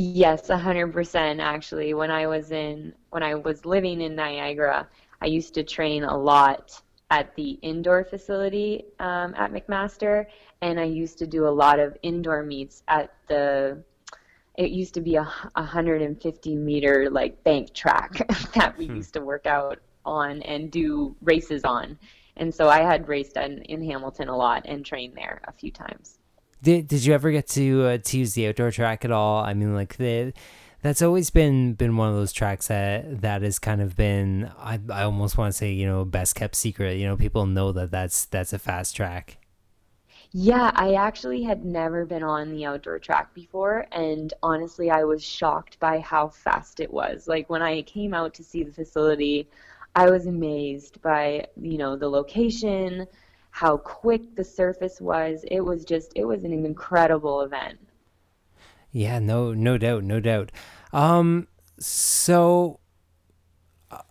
Yes, 0.00 0.48
a 0.48 0.56
hundred 0.56 0.92
percent. 0.92 1.40
Actually, 1.40 1.92
when 1.92 2.08
I 2.08 2.28
was 2.28 2.52
in 2.52 2.94
when 3.10 3.24
I 3.24 3.34
was 3.34 3.66
living 3.66 4.00
in 4.00 4.14
Niagara, 4.14 4.86
I 5.20 5.26
used 5.26 5.54
to 5.54 5.64
train 5.64 6.04
a 6.04 6.16
lot 6.16 6.80
at 7.10 7.34
the 7.34 7.58
indoor 7.62 8.04
facility 8.04 8.84
um, 9.00 9.34
at 9.34 9.52
McMaster, 9.52 10.26
and 10.62 10.78
I 10.78 10.84
used 10.84 11.18
to 11.18 11.26
do 11.26 11.48
a 11.48 11.50
lot 11.50 11.80
of 11.80 11.96
indoor 12.02 12.44
meets 12.44 12.84
at 12.86 13.12
the. 13.26 13.82
It 14.56 14.70
used 14.70 14.94
to 14.94 15.00
be 15.00 15.16
a 15.16 15.24
150 15.24 16.54
meter 16.54 17.10
like 17.10 17.42
bank 17.42 17.74
track 17.74 18.24
that 18.54 18.78
we 18.78 18.86
hmm. 18.86 18.96
used 18.96 19.14
to 19.14 19.20
work 19.20 19.46
out 19.46 19.80
on 20.04 20.42
and 20.42 20.70
do 20.70 21.16
races 21.22 21.64
on, 21.64 21.98
and 22.36 22.54
so 22.54 22.68
I 22.68 22.82
had 22.82 23.08
raced 23.08 23.36
in, 23.36 23.62
in 23.62 23.82
Hamilton 23.82 24.28
a 24.28 24.36
lot 24.36 24.62
and 24.64 24.86
trained 24.86 25.16
there 25.16 25.40
a 25.48 25.52
few 25.52 25.72
times. 25.72 26.17
Did 26.62 26.88
Did 26.88 27.04
you 27.04 27.14
ever 27.14 27.30
get 27.30 27.46
to 27.48 27.84
uh, 27.84 27.98
to 27.98 28.18
use 28.18 28.34
the 28.34 28.48
outdoor 28.48 28.70
track 28.70 29.04
at 29.04 29.10
all? 29.12 29.44
I 29.44 29.54
mean, 29.54 29.74
like 29.74 29.96
the 29.96 30.32
that's 30.82 31.02
always 31.02 31.30
been 31.30 31.74
been 31.74 31.96
one 31.96 32.08
of 32.08 32.14
those 32.16 32.32
tracks 32.32 32.68
that 32.68 33.20
that 33.22 33.42
has 33.42 33.58
kind 33.58 33.80
of 33.80 33.96
been 33.96 34.50
I, 34.58 34.80
I 34.90 35.02
almost 35.02 35.36
want 35.38 35.52
to 35.52 35.58
say 35.58 35.72
you 35.72 35.86
know 35.86 36.04
best 36.04 36.34
kept 36.36 36.54
secret 36.54 36.98
you 36.98 37.06
know 37.06 37.16
people 37.16 37.46
know 37.46 37.72
that 37.72 37.90
that's 37.90 38.26
that's 38.26 38.52
a 38.52 38.58
fast 38.60 38.94
track 38.96 39.38
Yeah, 40.32 40.70
I 40.74 40.94
actually 40.94 41.42
had 41.42 41.64
never 41.64 42.04
been 42.04 42.22
on 42.22 42.50
the 42.50 42.66
outdoor 42.66 42.98
track 42.98 43.32
before, 43.34 43.86
and 43.92 44.32
honestly, 44.42 44.90
I 44.90 45.04
was 45.04 45.22
shocked 45.24 45.78
by 45.80 46.00
how 46.00 46.28
fast 46.28 46.80
it 46.80 46.92
was. 46.92 47.26
Like 47.28 47.48
when 47.48 47.62
I 47.62 47.82
came 47.82 48.12
out 48.14 48.34
to 48.34 48.44
see 48.44 48.62
the 48.62 48.72
facility, 48.72 49.48
I 49.94 50.10
was 50.10 50.26
amazed 50.26 51.00
by, 51.02 51.46
you 51.60 51.78
know, 51.78 51.96
the 51.96 52.08
location, 52.10 53.06
how 53.58 53.76
quick 53.76 54.36
the 54.36 54.44
surface 54.44 55.00
was. 55.00 55.44
It 55.50 55.58
was 55.58 55.84
just, 55.84 56.12
it 56.14 56.24
was 56.24 56.44
an 56.44 56.52
incredible 56.52 57.40
event. 57.40 57.76
Yeah, 58.92 59.18
no, 59.18 59.52
no 59.52 59.76
doubt, 59.76 60.04
no 60.04 60.20
doubt. 60.20 60.52
Um, 60.92 61.48
so 61.80 62.78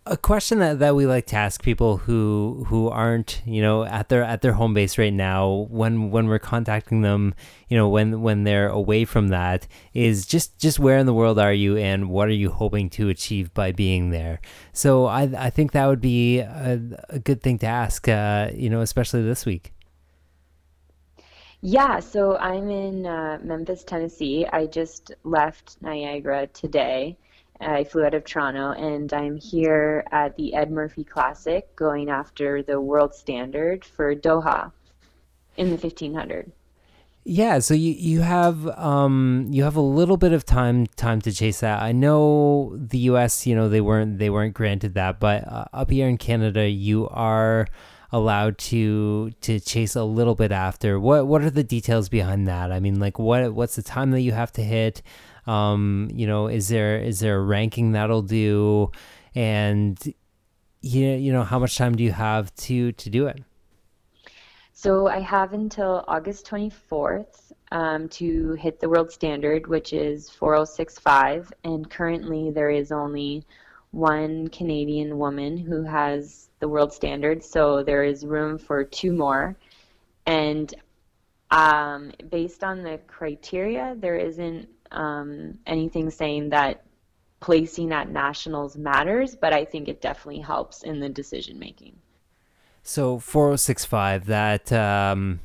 a 0.08 0.18
question 0.18 0.58
that, 0.60 0.80
that 0.80 0.96
we 0.96 1.06
like 1.06 1.28
to 1.28 1.36
ask 1.36 1.62
people 1.62 1.98
who 1.98 2.66
who 2.68 2.90
aren't 2.90 3.42
you 3.46 3.62
know 3.62 3.84
at 3.84 4.10
their 4.10 4.24
at 4.24 4.42
their 4.42 4.54
home 4.54 4.74
base 4.74 4.98
right 4.98 5.14
now 5.14 5.68
when 5.70 6.10
when 6.10 6.28
we're 6.28 6.40
contacting 6.40 7.02
them 7.02 7.36
you 7.68 7.78
know 7.78 7.88
when 7.88 8.22
when 8.22 8.44
they're 8.44 8.70
away 8.70 9.06
from 9.06 9.28
that 9.28 9.68
is 9.94 10.26
just 10.26 10.58
just 10.58 10.80
where 10.80 10.98
in 10.98 11.06
the 11.06 11.14
world 11.14 11.38
are 11.38 11.54
you 11.54 11.78
and 11.78 12.10
what 12.10 12.28
are 12.28 12.32
you 12.32 12.50
hoping 12.50 12.90
to 12.90 13.10
achieve 13.10 13.54
by 13.54 13.72
being 13.72 14.10
there 14.10 14.42
so 14.74 15.06
i 15.06 15.24
i 15.38 15.50
think 15.50 15.74
that 15.74 15.86
would 15.86 16.02
be 16.02 16.40
a, 16.40 16.82
a 17.10 17.20
good 17.20 17.44
thing 17.44 17.60
to 17.60 17.68
ask 17.68 18.08
uh, 18.08 18.50
you 18.56 18.70
know 18.70 18.82
especially 18.82 19.22
this 19.22 19.46
week 19.46 19.74
yeah, 21.62 22.00
so 22.00 22.38
I'm 22.38 22.70
in 22.70 23.08
uh, 23.08 23.40
Memphis, 23.44 23.84
Tennessee. 23.84 24.46
I 24.46 24.68
just 24.68 25.12
left 25.24 25.78
Niagara 25.82 26.46
today. 26.46 27.18
I 27.60 27.84
flew 27.84 28.06
out 28.06 28.14
of 28.14 28.24
Toronto, 28.26 28.72
and 28.72 29.12
I'm 29.14 29.38
here 29.38 30.06
at 30.12 30.36
the 30.36 30.54
Ed 30.54 30.72
Murphy 30.72 31.04
Classic 31.04 31.76
going 31.76 32.10
after 32.10 32.62
the 32.62 32.80
world 32.80 33.16
standard 33.16 33.84
for 33.84 34.16
Doha 34.16 34.72
in 35.58 35.68
the 35.68 35.78
1500. 35.78 36.52
Yeah, 37.30 37.60
so 37.60 37.74
you 37.74 37.92
you 37.92 38.22
have 38.22 38.66
um 38.80 39.48
you 39.50 39.64
have 39.64 39.76
a 39.76 39.82
little 39.82 40.16
bit 40.16 40.32
of 40.32 40.46
time 40.46 40.88
time 40.96 41.20
to 41.22 41.32
chase 41.34 41.60
that. 41.60 41.82
I 41.82 41.92
know 41.92 42.74
the 42.78 43.00
U.S. 43.00 43.46
You 43.46 43.54
know 43.54 43.68
they 43.68 43.82
weren't 43.82 44.18
they 44.18 44.30
weren't 44.30 44.54
granted 44.54 44.94
that, 44.94 45.20
but 45.20 45.46
uh, 45.46 45.66
up 45.74 45.92
here 45.92 46.08
in 46.08 46.18
Canada, 46.18 46.70
you 46.70 47.10
are 47.10 47.68
allowed 48.14 48.58
to 48.58 49.32
to 49.42 49.60
chase 49.60 49.94
a 49.96 50.06
little 50.06 50.36
bit 50.36 50.54
after. 50.54 51.02
What 51.02 51.28
what 51.28 51.42
are 51.42 51.50
the 51.50 51.66
details 51.66 52.08
behind 52.08 52.48
that? 52.48 52.72
I 52.72 52.80
mean, 52.80 52.98
like 52.98 53.20
what 53.20 53.54
what's 53.54 53.76
the 53.76 53.84
time 53.84 54.12
that 54.12 54.22
you 54.22 54.32
have 54.32 54.54
to 54.54 54.64
hit? 54.64 55.02
Um, 55.48 56.10
you 56.14 56.28
know, 56.28 56.48
is 56.48 56.68
there 56.68 56.98
is 56.98 57.20
there 57.20 57.38
a 57.38 57.42
ranking 57.42 57.94
that'll 57.94 58.22
do? 58.22 58.92
And 59.36 59.98
you 60.82 61.08
you 61.08 61.32
know, 61.32 61.44
how 61.44 61.60
much 61.60 61.78
time 61.78 61.96
do 61.96 62.04
you 62.04 62.12
have 62.12 62.54
to 62.56 62.92
to 62.92 63.10
do 63.10 63.28
it? 63.28 63.42
So 64.74 65.08
I 65.08 65.22
have 65.22 65.54
until 65.54 66.06
August 66.08 66.46
24th 66.46 67.52
um, 67.72 68.08
to 68.10 68.52
hit 68.54 68.80
the 68.80 68.88
world 68.88 69.12
standard, 69.12 69.66
which 69.66 69.92
is 69.92 70.30
4065, 70.30 71.52
and 71.64 71.90
currently 71.90 72.52
there 72.52 72.70
is 72.70 72.92
only 72.92 73.44
one 73.90 74.50
Canadian 74.50 75.18
woman 75.18 75.58
who 75.58 75.82
has 75.82 76.50
the 76.60 76.68
world 76.68 76.94
standard, 76.94 77.44
so 77.44 77.82
there 77.82 78.04
is 78.04 78.24
room 78.24 78.60
for 78.60 78.84
two 78.84 79.12
more. 79.12 79.58
And 80.28 80.72
um, 81.50 82.12
based 82.30 82.64
on 82.64 82.84
the 82.84 83.00
criteria, 83.08 83.96
there 83.98 84.18
isn't 84.18 84.70
um, 84.92 85.58
anything 85.66 86.10
saying 86.10 86.50
that 86.50 86.84
placing 87.40 87.92
at 87.92 88.10
nationals 88.10 88.78
matters, 88.78 89.36
but 89.36 89.54
I 89.54 89.66
think 89.66 89.88
it 89.88 90.02
definitely 90.02 90.42
helps 90.42 90.84
in 90.84 91.00
the 91.00 91.10
decision 91.10 91.60
making. 91.60 91.98
So 92.84 93.20
4065, 93.20 94.26
that 94.28 94.72
um, 94.72 95.42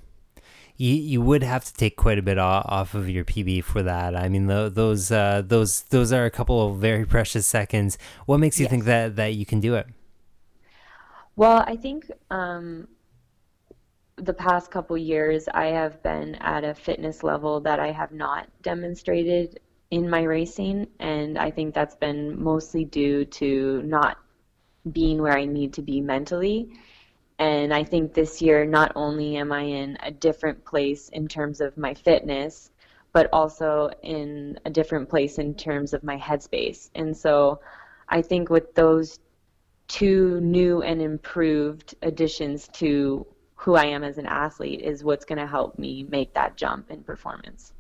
you 0.77 0.95
you 0.95 1.21
would 1.21 1.43
have 1.43 1.65
to 1.65 1.75
take 1.75 1.97
quite 1.97 2.19
a 2.19 2.23
bit 2.23 2.39
off 2.39 2.95
of 2.95 3.09
your 3.09 3.25
PB 3.25 3.65
for 3.65 3.83
that. 3.83 4.17
I 4.17 4.29
mean, 4.29 4.47
the, 4.47 4.71
those 4.73 5.11
uh, 5.11 5.43
those 5.45 5.83
those 5.83 6.13
are 6.13 6.25
a 6.25 6.31
couple 6.31 6.67
of 6.67 6.79
very 6.79 7.05
precious 7.17 7.47
seconds. 7.47 7.99
What 8.27 8.39
makes 8.39 8.59
you 8.59 8.65
yes. 8.65 8.71
think 8.71 8.85
that 8.85 9.17
that 9.17 9.35
you 9.35 9.45
can 9.45 9.61
do 9.61 9.75
it? 9.75 9.87
Well, 11.35 11.65
I 11.67 11.77
think 11.77 12.11
um, 12.31 12.89
the 14.17 14.35
past 14.35 14.71
couple 14.71 14.97
years, 14.97 15.49
I 15.53 15.67
have 15.67 16.03
been 16.03 16.35
at 16.37 16.65
a 16.65 16.75
fitness 16.75 17.23
level 17.23 17.61
that 17.61 17.81
I 17.81 17.93
have 17.93 18.13
not 18.13 18.49
demonstrated 18.63 19.61
in 19.91 20.09
my 20.09 20.23
racing, 20.23 20.87
and 21.01 21.39
I 21.39 21.51
think 21.51 21.75
that's 21.75 21.97
been 21.97 22.43
mostly 22.43 22.85
due 22.85 23.25
to 23.27 23.83
not 23.83 24.19
being 24.91 25.21
where 25.21 25.37
I 25.37 25.45
need 25.45 25.75
to 25.75 25.83
be 25.83 26.01
mentally. 26.01 26.71
And 27.39 27.73
I 27.73 27.85
think 27.85 28.15
this 28.15 28.41
year, 28.41 28.65
not 28.65 28.93
only 28.95 29.37
am 29.37 29.53
I 29.53 29.63
in 29.63 29.99
a 30.03 30.11
different 30.11 30.65
place 30.65 31.09
in 31.09 31.29
terms 31.29 31.61
of 31.61 31.77
my 31.77 31.95
fitness, 31.95 32.71
but 33.13 33.29
also 33.33 33.91
in 34.03 34.59
a 34.65 34.71
different 34.71 35.09
place 35.09 35.39
in 35.39 35.55
terms 35.55 35.93
of 35.93 36.03
my 36.03 36.17
headspace. 36.17 36.91
And 36.95 37.17
so 37.17 37.61
I 38.09 38.23
think 38.23 38.49
with 38.49 38.75
those 38.75 39.19
two 39.89 40.41
new 40.41 40.83
and 40.83 41.03
improved 41.03 41.95
additions 42.03 42.69
to 42.75 43.27
who 43.63 43.77
I 43.77 43.85
am 43.85 44.03
as 44.03 44.19
an 44.19 44.27
athlete 44.27 44.81
is 44.81 45.05
what's 45.05 45.25
going 45.25 45.39
to 45.39 45.47
help 45.47 45.79
me 45.79 46.05
make 46.09 46.35
that 46.35 46.57
jump 46.57 46.91
in 46.91 47.05
performance. 47.05 47.73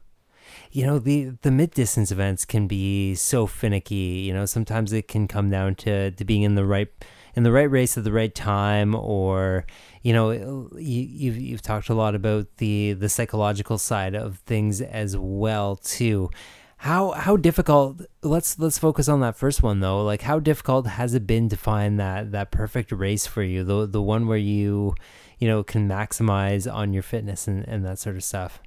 You 0.70 0.86
know, 0.86 0.98
the 0.98 1.32
the 1.42 1.50
mid 1.50 1.72
distance 1.72 2.12
events 2.12 2.44
can 2.44 2.66
be 2.66 3.14
so 3.16 3.46
finicky. 3.46 4.24
You 4.26 4.32
know, 4.32 4.46
sometimes 4.46 4.92
it 4.92 5.08
can 5.08 5.26
come 5.26 5.50
down 5.50 5.74
to, 5.76 6.12
to 6.12 6.24
being 6.24 6.42
in 6.42 6.54
the 6.54 6.64
right 6.64 6.88
in 7.34 7.42
the 7.42 7.50
right 7.50 7.70
race 7.70 7.98
at 7.98 8.04
the 8.04 8.12
right 8.12 8.34
time, 8.34 8.94
or 8.94 9.66
you 10.02 10.12
know, 10.12 10.30
you, 10.30 11.02
you've 11.02 11.36
you've 11.36 11.62
talked 11.62 11.88
a 11.88 11.94
lot 11.94 12.14
about 12.14 12.46
the 12.58 12.92
the 12.92 13.08
psychological 13.08 13.78
side 13.78 14.14
of 14.14 14.38
things 14.38 14.80
as 14.80 15.16
well 15.16 15.76
too. 15.76 16.30
How 16.82 17.12
how 17.12 17.36
difficult? 17.36 18.02
Let's 18.22 18.58
let's 18.58 18.78
focus 18.78 19.08
on 19.08 19.20
that 19.20 19.36
first 19.36 19.62
one 19.62 19.80
though. 19.80 20.04
Like, 20.04 20.22
how 20.22 20.38
difficult 20.40 20.86
has 20.86 21.14
it 21.14 21.26
been 21.26 21.48
to 21.48 21.56
find 21.56 21.98
that 21.98 22.32
that 22.32 22.50
perfect 22.50 22.92
race 22.92 23.26
for 23.26 23.42
you? 23.42 23.64
The 23.64 23.86
the 23.86 24.02
one 24.02 24.26
where 24.26 24.38
you 24.38 24.94
you 25.42 25.48
know, 25.48 25.64
can 25.64 25.88
maximize 25.88 26.72
on 26.72 26.92
your 26.92 27.02
fitness 27.02 27.48
and, 27.48 27.66
and 27.66 27.84
that 27.84 27.98
sort 27.98 28.14
of 28.14 28.22
stuff? 28.22 28.62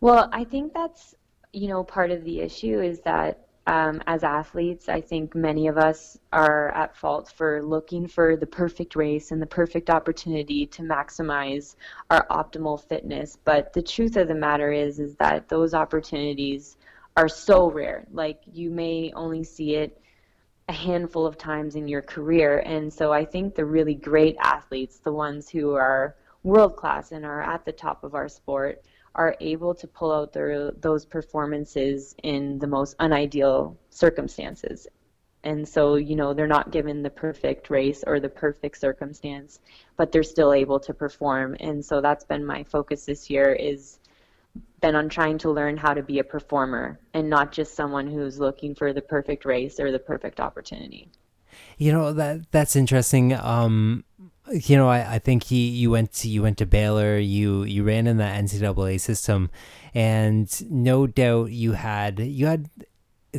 Well, 0.00 0.30
I 0.32 0.44
think 0.44 0.72
that's, 0.72 1.14
you 1.52 1.68
know, 1.68 1.84
part 1.84 2.10
of 2.10 2.24
the 2.24 2.40
issue 2.40 2.80
is 2.80 3.00
that 3.00 3.45
um, 3.66 4.00
as 4.06 4.22
athletes, 4.22 4.88
I 4.88 5.00
think 5.00 5.34
many 5.34 5.66
of 5.66 5.76
us 5.76 6.18
are 6.32 6.70
at 6.70 6.96
fault 6.96 7.32
for 7.36 7.62
looking 7.62 8.06
for 8.06 8.36
the 8.36 8.46
perfect 8.46 8.94
race 8.94 9.32
and 9.32 9.42
the 9.42 9.46
perfect 9.46 9.90
opportunity 9.90 10.66
to 10.66 10.82
maximize 10.82 11.74
our 12.10 12.26
optimal 12.28 12.80
fitness. 12.80 13.36
But 13.44 13.72
the 13.72 13.82
truth 13.82 14.16
of 14.16 14.28
the 14.28 14.34
matter 14.34 14.70
is, 14.70 15.00
is 15.00 15.16
that 15.16 15.48
those 15.48 15.74
opportunities 15.74 16.76
are 17.16 17.28
so 17.28 17.68
rare. 17.70 18.06
Like 18.12 18.40
you 18.52 18.70
may 18.70 19.12
only 19.16 19.42
see 19.42 19.74
it 19.74 20.00
a 20.68 20.72
handful 20.72 21.26
of 21.26 21.36
times 21.36 21.74
in 21.74 21.88
your 21.88 22.02
career. 22.02 22.60
And 22.60 22.92
so 22.92 23.12
I 23.12 23.24
think 23.24 23.54
the 23.54 23.64
really 23.64 23.94
great 23.94 24.36
athletes, 24.40 24.98
the 24.98 25.12
ones 25.12 25.48
who 25.48 25.74
are 25.74 26.14
world 26.44 26.76
class 26.76 27.10
and 27.10 27.24
are 27.24 27.42
at 27.42 27.64
the 27.64 27.72
top 27.72 28.04
of 28.04 28.14
our 28.14 28.28
sport, 28.28 28.84
are 29.16 29.34
able 29.40 29.74
to 29.74 29.86
pull 29.88 30.12
out 30.12 30.32
their, 30.32 30.70
those 30.72 31.04
performances 31.04 32.14
in 32.22 32.58
the 32.58 32.66
most 32.66 32.94
unideal 33.00 33.76
circumstances. 33.90 34.86
And 35.42 35.66
so, 35.66 35.94
you 35.94 36.16
know, 36.16 36.34
they're 36.34 36.46
not 36.46 36.70
given 36.70 37.02
the 37.02 37.10
perfect 37.10 37.70
race 37.70 38.04
or 38.06 38.20
the 38.20 38.28
perfect 38.28 38.78
circumstance, 38.78 39.60
but 39.96 40.12
they're 40.12 40.22
still 40.22 40.52
able 40.52 40.80
to 40.80 40.92
perform. 40.92 41.56
And 41.60 41.84
so 41.84 42.00
that's 42.00 42.24
been 42.24 42.44
my 42.44 42.62
focus 42.64 43.06
this 43.06 43.30
year 43.30 43.52
is 43.52 43.98
been 44.80 44.94
on 44.94 45.08
trying 45.08 45.38
to 45.38 45.50
learn 45.50 45.76
how 45.76 45.94
to 45.94 46.02
be 46.02 46.18
a 46.18 46.24
performer 46.24 46.98
and 47.14 47.30
not 47.30 47.52
just 47.52 47.74
someone 47.74 48.06
who's 48.06 48.38
looking 48.38 48.74
for 48.74 48.92
the 48.92 49.00
perfect 49.00 49.44
race 49.44 49.80
or 49.80 49.90
the 49.90 49.98
perfect 49.98 50.40
opportunity. 50.40 51.08
You 51.78 51.92
know 51.92 52.12
that 52.12 52.50
that's 52.50 52.76
interesting. 52.76 53.32
Um, 53.32 54.04
you 54.52 54.76
know, 54.76 54.88
I, 54.88 55.14
I 55.14 55.18
think 55.18 55.44
he 55.44 55.68
you 55.68 55.90
went 55.90 56.12
to 56.14 56.28
you 56.28 56.42
went 56.42 56.58
to 56.58 56.66
Baylor. 56.66 57.18
You 57.18 57.64
you 57.64 57.84
ran 57.84 58.06
in 58.06 58.16
the 58.16 58.24
NCAA 58.24 59.00
system, 59.00 59.50
and 59.94 60.50
no 60.70 61.06
doubt 61.06 61.50
you 61.50 61.72
had 61.72 62.20
you 62.20 62.46
had 62.46 62.70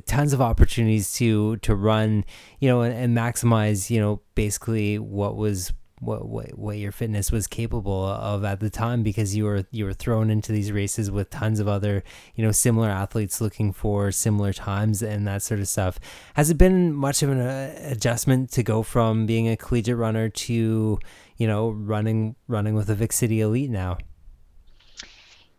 tons 0.05 0.33
of 0.33 0.41
opportunities 0.41 1.13
to 1.15 1.57
to 1.57 1.75
run. 1.75 2.25
You 2.59 2.69
know, 2.69 2.81
and, 2.81 2.93
and 2.93 3.17
maximize. 3.17 3.89
You 3.89 4.01
know, 4.01 4.21
basically 4.35 4.99
what 4.99 5.35
was 5.35 5.71
what, 5.99 6.27
what 6.27 6.57
what 6.57 6.77
your 6.77 6.91
fitness 6.91 7.31
was 7.31 7.47
capable 7.47 8.05
of 8.05 8.43
at 8.43 8.59
the 8.59 8.69
time 8.69 9.01
because 9.01 9.35
you 9.35 9.45
were 9.45 9.65
you 9.71 9.83
were 9.83 9.93
thrown 9.93 10.29
into 10.29 10.51
these 10.51 10.71
races 10.71 11.09
with 11.09 11.29
tons 11.29 11.59
of 11.59 11.67
other 11.67 12.03
you 12.35 12.43
know 12.43 12.51
similar 12.51 12.89
athletes 12.89 13.41
looking 13.41 13.73
for 13.73 14.11
similar 14.11 14.53
times 14.53 15.01
and 15.01 15.27
that 15.27 15.41
sort 15.41 15.59
of 15.59 15.67
stuff 15.67 15.99
has 16.35 16.49
it 16.51 16.57
been 16.57 16.93
much 16.93 17.23
of 17.23 17.29
an 17.29 17.39
uh, 17.39 17.75
adjustment 17.83 18.51
to 18.51 18.61
go 18.61 18.83
from 18.83 19.25
being 19.25 19.47
a 19.47 19.57
collegiate 19.57 19.97
runner 19.97 20.29
to 20.29 20.99
you 21.37 21.47
know 21.47 21.69
running 21.69 22.35
running 22.47 22.75
with 22.75 22.89
a 22.89 22.95
Vic 22.95 23.11
City 23.11 23.41
elite 23.41 23.71
now 23.71 23.97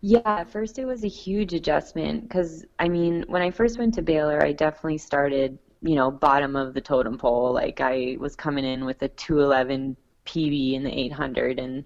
yeah, 0.01 0.21
at 0.25 0.51
first 0.51 0.79
it 0.79 0.85
was 0.85 1.03
a 1.03 1.09
huge 1.09 1.55
adjustment 1.55 2.23
because 2.23 2.65
I 2.79 2.89
mean, 2.89 3.25
when 3.27 3.43
I 3.43 3.51
first 3.51 3.79
went 3.79 3.95
to 3.95 4.03
Baylor, 4.03 4.41
I 4.41 4.53
definitely 4.53 4.99
started, 4.99 5.59
you 5.83 5.97
know, 5.97 6.09
bottom 6.09 6.55
of 6.55 6.73
the 6.75 6.81
totem 6.81 7.19
pole. 7.19 7.53
Like 7.53 7.81
I 7.81 8.17
was 8.21 8.37
coming 8.37 8.65
in 8.65 8.85
with 8.85 9.03
a 9.03 9.09
211 9.09 9.97
PB 10.29 10.75
in 10.75 10.85
the 10.85 10.93
800 10.93 11.59
and 11.59 11.85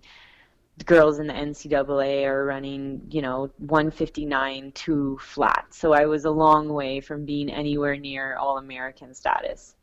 the 0.78 0.84
girls 0.84 1.18
in 1.18 1.26
the 1.26 1.34
NCAA 1.34 2.26
are 2.26 2.44
running, 2.44 3.02
you 3.10 3.22
know, 3.22 3.50
159 3.58 4.72
two 4.72 5.18
flat. 5.20 5.66
So 5.70 5.92
I 5.92 6.06
was 6.06 6.24
a 6.24 6.30
long 6.30 6.68
way 6.72 7.00
from 7.00 7.24
being 7.24 7.50
anywhere 7.50 7.96
near 7.96 8.36
All 8.36 8.58
American 8.58 9.14
status. 9.14 9.76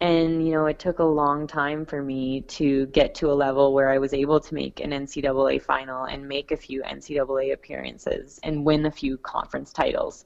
And, 0.00 0.46
you 0.46 0.52
know, 0.52 0.66
it 0.66 0.78
took 0.78 1.00
a 1.00 1.04
long 1.04 1.48
time 1.48 1.84
for 1.84 2.00
me 2.00 2.42
to 2.42 2.86
get 2.86 3.16
to 3.16 3.32
a 3.32 3.34
level 3.34 3.74
where 3.74 3.90
I 3.90 3.98
was 3.98 4.14
able 4.14 4.38
to 4.38 4.54
make 4.54 4.78
an 4.78 4.92
NCAA 4.92 5.60
final 5.60 6.04
and 6.04 6.28
make 6.28 6.52
a 6.52 6.56
few 6.56 6.82
NCAA 6.82 7.52
appearances 7.52 8.38
and 8.44 8.64
win 8.64 8.86
a 8.86 8.92
few 8.92 9.18
conference 9.18 9.72
titles. 9.72 10.24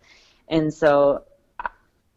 And 0.49 0.73
so, 0.73 1.25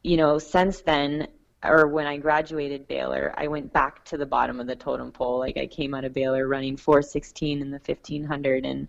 you 0.04 0.18
know, 0.18 0.38
since 0.38 0.82
then, 0.82 1.30
or 1.68 1.88
when 1.88 2.08
I 2.08 2.18
graduated 2.18 2.88
Baylor, 2.88 3.34
I 3.38 3.48
went 3.48 3.74
back 3.74 4.04
to 4.06 4.18
the 4.18 4.26
bottom 4.26 4.60
of 4.60 4.68
the 4.68 4.76
totem 4.76 5.12
pole. 5.12 5.40
Like 5.40 5.58
I 5.58 5.68
came 5.68 5.94
out 5.94 6.06
of 6.06 6.14
Baylor 6.14 6.48
running 6.48 6.78
416 6.78 7.62
in 7.62 7.72
the 7.72 7.80
1500 7.86 8.66
and 8.66 8.88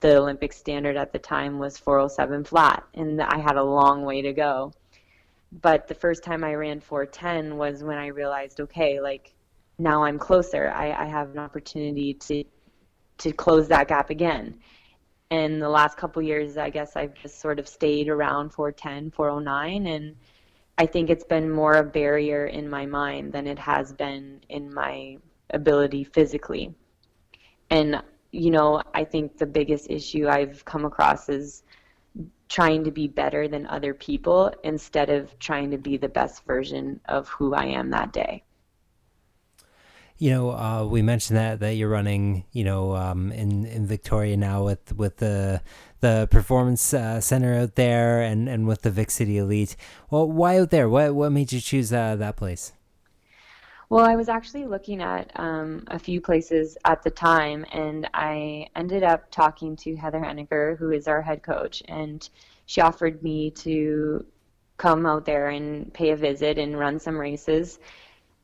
the 0.00 0.16
Olympic 0.16 0.52
standard 0.52 0.96
at 0.96 1.12
the 1.12 1.18
time 1.18 1.58
was 1.58 1.78
407 1.78 2.44
flat 2.44 2.84
and 2.94 3.22
I 3.22 3.38
had 3.38 3.56
a 3.56 3.62
long 3.62 4.04
way 4.04 4.22
to 4.22 4.32
go 4.32 4.72
but 5.62 5.86
the 5.86 5.94
first 5.94 6.24
time 6.24 6.42
I 6.42 6.54
ran 6.54 6.80
410 6.80 7.56
was 7.56 7.82
when 7.82 7.98
I 7.98 8.08
realized, 8.08 8.60
okay, 8.60 9.00
like 9.00 9.32
now 9.78 10.04
I'm 10.04 10.18
closer. 10.18 10.70
I, 10.70 10.92
I 10.92 11.04
have 11.06 11.30
an 11.30 11.38
opportunity 11.38 12.14
to 12.14 12.44
to 13.18 13.32
close 13.32 13.68
that 13.68 13.86
gap 13.86 14.10
again. 14.10 14.58
And 15.30 15.62
the 15.62 15.68
last 15.68 15.96
couple 15.96 16.20
years, 16.20 16.56
I 16.56 16.70
guess 16.70 16.96
I've 16.96 17.14
just 17.14 17.40
sort 17.40 17.60
of 17.60 17.68
stayed 17.68 18.08
around 18.08 18.50
410, 18.50 19.12
409, 19.12 19.86
and 19.86 20.16
I 20.76 20.86
think 20.86 21.10
it's 21.10 21.24
been 21.24 21.50
more 21.50 21.74
a 21.74 21.84
barrier 21.84 22.46
in 22.46 22.68
my 22.68 22.86
mind 22.86 23.32
than 23.32 23.46
it 23.46 23.58
has 23.58 23.92
been 23.92 24.40
in 24.48 24.72
my 24.74 25.18
ability 25.50 26.04
physically. 26.04 26.74
And 27.70 28.02
you 28.32 28.50
know, 28.50 28.82
I 28.92 29.04
think 29.04 29.38
the 29.38 29.46
biggest 29.46 29.88
issue 29.88 30.28
I've 30.28 30.64
come 30.64 30.84
across 30.84 31.28
is 31.28 31.62
trying 32.48 32.84
to 32.84 32.90
be 32.90 33.06
better 33.06 33.46
than 33.48 33.66
other 33.66 33.94
people 33.94 34.52
instead 34.64 35.08
of 35.08 35.38
trying 35.38 35.70
to 35.70 35.78
be 35.78 35.96
the 35.96 36.08
best 36.08 36.44
version 36.44 37.00
of 37.06 37.28
who 37.28 37.54
I 37.54 37.66
am 37.66 37.90
that 37.90 38.12
day. 38.12 38.42
You 40.18 40.30
know, 40.30 40.50
uh, 40.50 40.86
we 40.88 41.02
mentioned 41.02 41.36
that 41.36 41.60
that 41.60 41.74
you're 41.74 41.88
running, 41.88 42.44
you 42.52 42.64
know, 42.64 42.94
um, 42.94 43.32
in 43.32 43.66
in 43.66 43.86
Victoria 43.86 44.36
now 44.36 44.64
with 44.64 44.96
with 44.96 45.16
the 45.16 45.62
the 46.04 46.28
performance 46.30 46.92
uh, 46.92 47.18
center 47.18 47.54
out 47.54 47.76
there, 47.76 48.20
and 48.20 48.46
and 48.46 48.66
with 48.66 48.82
the 48.82 48.90
Vic 48.90 49.10
City 49.10 49.38
Elite. 49.38 49.74
Well, 50.10 50.30
why 50.30 50.58
out 50.58 50.70
there? 50.70 50.86
What 50.86 51.14
what 51.14 51.32
made 51.32 51.50
you 51.50 51.60
choose 51.60 51.92
uh, 51.92 52.16
that 52.16 52.36
place? 52.36 52.72
Well, 53.88 54.04
I 54.04 54.14
was 54.14 54.28
actually 54.28 54.66
looking 54.66 55.00
at 55.02 55.30
um, 55.38 55.84
a 55.86 55.98
few 55.98 56.20
places 56.20 56.76
at 56.84 57.02
the 57.02 57.10
time, 57.10 57.64
and 57.72 58.08
I 58.12 58.66
ended 58.76 59.02
up 59.02 59.30
talking 59.30 59.76
to 59.76 59.96
Heather 59.96 60.20
Hennigar, 60.20 60.76
who 60.76 60.90
is 60.90 61.08
our 61.08 61.22
head 61.22 61.42
coach, 61.42 61.82
and 61.88 62.28
she 62.66 62.82
offered 62.82 63.22
me 63.22 63.50
to 63.50 64.26
come 64.76 65.06
out 65.06 65.24
there 65.24 65.48
and 65.48 65.92
pay 65.94 66.10
a 66.10 66.16
visit 66.16 66.58
and 66.58 66.78
run 66.78 66.98
some 66.98 67.16
races. 67.18 67.78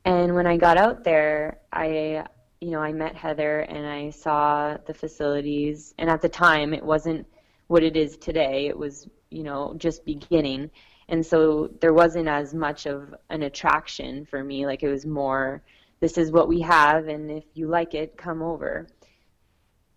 And 0.05 0.33
when 0.33 0.47
I 0.47 0.57
got 0.57 0.77
out 0.77 1.03
there, 1.03 1.59
I, 1.71 2.25
you 2.59 2.71
know, 2.71 2.79
I 2.79 2.91
met 2.93 3.15
Heather 3.15 3.59
and 3.59 3.85
I 3.85 4.09
saw 4.11 4.77
the 4.87 4.93
facilities. 4.93 5.93
And 5.99 6.09
at 6.09 6.21
the 6.21 6.29
time, 6.29 6.73
it 6.73 6.83
wasn't 6.83 7.27
what 7.71 7.83
it 7.83 7.95
is 7.95 8.17
today. 8.17 8.67
It 8.67 8.77
was, 8.77 9.07
you 9.29 9.43
know, 9.43 9.73
just 9.77 10.03
beginning. 10.03 10.69
And 11.07 11.25
so 11.25 11.69
there 11.79 11.93
wasn't 11.93 12.27
as 12.27 12.53
much 12.53 12.85
of 12.85 13.15
an 13.29 13.43
attraction 13.43 14.25
for 14.25 14.43
me. 14.43 14.65
Like 14.65 14.83
it 14.83 14.89
was 14.89 15.05
more 15.05 15.63
this 16.01 16.17
is 16.17 16.31
what 16.31 16.49
we 16.49 16.59
have 16.59 17.07
and 17.07 17.31
if 17.31 17.45
you 17.53 17.67
like 17.67 17.93
it 17.93 18.17
come 18.17 18.41
over 18.41 18.87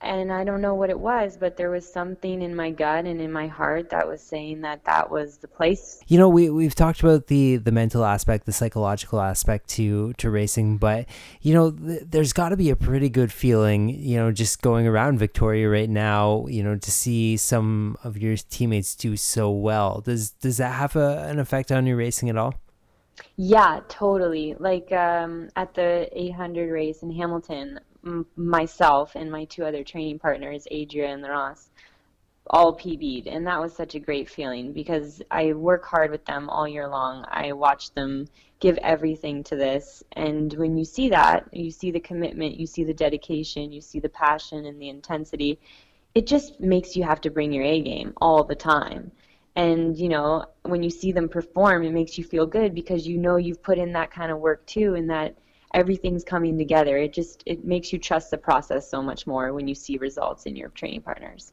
and 0.04 0.32
I 0.32 0.44
don't 0.44 0.60
know 0.60 0.74
what 0.74 0.90
it 0.90 0.98
was, 0.98 1.36
but 1.36 1.56
there 1.56 1.70
was 1.70 1.90
something 1.90 2.42
in 2.42 2.54
my 2.54 2.70
gut 2.70 3.06
and 3.06 3.20
in 3.20 3.32
my 3.32 3.46
heart 3.46 3.90
that 3.90 4.06
was 4.06 4.20
saying 4.20 4.60
that 4.60 4.84
that 4.84 5.10
was 5.10 5.38
the 5.38 5.48
place. 5.48 6.00
You 6.06 6.18
know, 6.18 6.28
we 6.28 6.50
we've 6.50 6.74
talked 6.74 7.00
about 7.00 7.28
the 7.28 7.56
the 7.56 7.72
mental 7.72 8.04
aspect, 8.04 8.46
the 8.46 8.52
psychological 8.52 9.20
aspect 9.20 9.68
to 9.70 10.12
to 10.14 10.30
racing, 10.30 10.78
but 10.78 11.06
you 11.40 11.54
know, 11.54 11.70
th- 11.70 12.02
there's 12.08 12.32
got 12.32 12.50
to 12.50 12.56
be 12.56 12.70
a 12.70 12.76
pretty 12.76 13.08
good 13.08 13.32
feeling, 13.32 13.88
you 13.88 14.16
know, 14.16 14.30
just 14.30 14.62
going 14.62 14.86
around 14.86 15.18
Victoria 15.18 15.68
right 15.68 15.90
now, 15.90 16.46
you 16.48 16.62
know, 16.62 16.76
to 16.76 16.90
see 16.90 17.36
some 17.36 17.96
of 18.04 18.18
your 18.18 18.36
teammates 18.36 18.94
do 18.94 19.16
so 19.16 19.50
well. 19.50 20.00
Does 20.00 20.30
does 20.30 20.58
that 20.58 20.74
have 20.74 20.96
a, 20.96 21.26
an 21.28 21.38
effect 21.38 21.72
on 21.72 21.86
your 21.86 21.96
racing 21.96 22.28
at 22.28 22.36
all? 22.36 22.54
Yeah, 23.36 23.80
totally. 23.88 24.54
Like 24.58 24.92
um, 24.92 25.48
at 25.56 25.74
the 25.74 26.08
800 26.12 26.70
race 26.70 27.02
in 27.02 27.10
Hamilton, 27.10 27.80
myself 28.36 29.14
and 29.14 29.30
my 29.30 29.44
two 29.44 29.64
other 29.64 29.84
training 29.84 30.18
partners, 30.18 30.66
Adria 30.70 31.12
and 31.12 31.22
Ross, 31.22 31.70
all 32.46 32.76
PB'd. 32.76 33.26
And 33.26 33.46
that 33.46 33.60
was 33.60 33.74
such 33.74 33.94
a 33.94 34.00
great 34.00 34.28
feeling 34.28 34.72
because 34.72 35.22
I 35.30 35.52
work 35.52 35.84
hard 35.84 36.10
with 36.10 36.24
them 36.24 36.48
all 36.48 36.68
year 36.68 36.88
long. 36.88 37.24
I 37.28 37.52
watch 37.52 37.92
them 37.94 38.26
give 38.60 38.78
everything 38.78 39.42
to 39.44 39.56
this. 39.56 40.02
And 40.12 40.52
when 40.54 40.76
you 40.76 40.84
see 40.84 41.08
that, 41.10 41.48
you 41.52 41.70
see 41.70 41.90
the 41.90 42.00
commitment, 42.00 42.58
you 42.58 42.66
see 42.66 42.84
the 42.84 42.94
dedication, 42.94 43.72
you 43.72 43.80
see 43.80 44.00
the 44.00 44.08
passion 44.08 44.66
and 44.66 44.80
the 44.80 44.88
intensity, 44.88 45.58
it 46.14 46.26
just 46.26 46.60
makes 46.60 46.96
you 46.96 47.02
have 47.02 47.20
to 47.22 47.30
bring 47.30 47.52
your 47.52 47.64
A 47.64 47.82
game 47.82 48.12
all 48.20 48.44
the 48.44 48.54
time. 48.54 49.10
And, 49.56 49.96
you 49.96 50.08
know, 50.08 50.46
when 50.62 50.82
you 50.82 50.90
see 50.90 51.12
them 51.12 51.28
perform, 51.28 51.84
it 51.84 51.92
makes 51.92 52.18
you 52.18 52.24
feel 52.24 52.46
good 52.46 52.74
because 52.74 53.06
you 53.06 53.18
know 53.18 53.36
you've 53.36 53.62
put 53.62 53.78
in 53.78 53.92
that 53.92 54.10
kind 54.10 54.32
of 54.32 54.38
work 54.38 54.66
too 54.66 54.94
and 54.94 55.10
that 55.10 55.36
everything's 55.74 56.24
coming 56.24 56.56
together. 56.56 56.96
It 56.96 57.12
just 57.12 57.42
it 57.44 57.64
makes 57.64 57.92
you 57.92 57.98
trust 57.98 58.30
the 58.30 58.38
process 58.38 58.88
so 58.88 59.02
much 59.02 59.26
more 59.26 59.52
when 59.52 59.68
you 59.68 59.74
see 59.74 59.98
results 59.98 60.46
in 60.46 60.56
your 60.56 60.70
training 60.70 61.02
partners. 61.02 61.52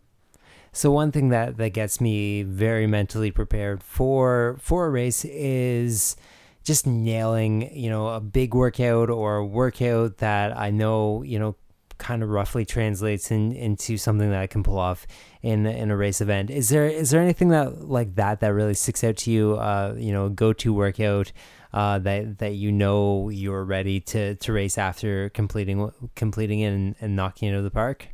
So 0.71 0.91
one 0.91 1.12
thing 1.12 1.29
that 1.29 1.57
that 1.57 1.71
gets 1.71 1.99
me 1.99 2.43
very 2.43 2.88
mentally 2.88 3.31
prepared 3.31 3.84
for 3.84 4.57
for 4.62 4.86
a 4.86 4.89
race 4.89 5.25
is 5.25 6.15
just 6.63 6.86
nailing, 6.88 7.75
you 7.75 7.89
know, 7.89 8.07
a 8.07 8.21
big 8.21 8.53
workout 8.53 9.10
or 9.10 9.38
a 9.38 9.45
workout 9.45 10.19
that 10.19 10.55
I 10.55 10.69
know, 10.69 11.23
you 11.23 11.39
know, 11.39 11.55
kind 11.97 12.23
of 12.23 12.29
roughly 12.29 12.65
translates 12.65 13.29
in, 13.31 13.51
into 13.51 13.95
something 13.97 14.31
that 14.31 14.41
I 14.41 14.47
can 14.47 14.63
pull 14.63 14.79
off 14.79 15.05
in 15.41 15.65
in 15.65 15.91
a 15.91 15.97
race 15.97 16.21
event. 16.21 16.49
Is 16.49 16.69
there 16.69 16.88
is 16.88 17.10
there 17.10 17.21
anything 17.21 17.49
that 17.49 17.89
like 17.89 18.15
that 18.15 18.39
that 18.39 18.53
really 18.53 18.75
sticks 18.75 19.03
out 19.03 19.17
to 19.17 19.31
you? 19.31 19.55
Uh, 19.55 19.95
you 19.97 20.13
know, 20.13 20.29
go 20.29 20.53
to 20.53 20.73
workout 20.73 21.34
uh, 21.73 21.99
that 21.99 22.39
that 22.39 22.53
you 22.53 22.71
know 22.71 23.29
you're 23.29 23.63
ready 23.63 23.99
to 23.99 24.36
to 24.36 24.53
race 24.53 24.77
after 24.77 25.29
completing 25.29 25.91
completing 26.15 26.60
it 26.62 26.73
and, 26.73 26.95
and 27.01 27.15
knocking 27.15 27.49
it 27.49 27.53
out 27.53 27.60
of 27.60 27.63
the 27.63 27.71
park? 27.71 28.07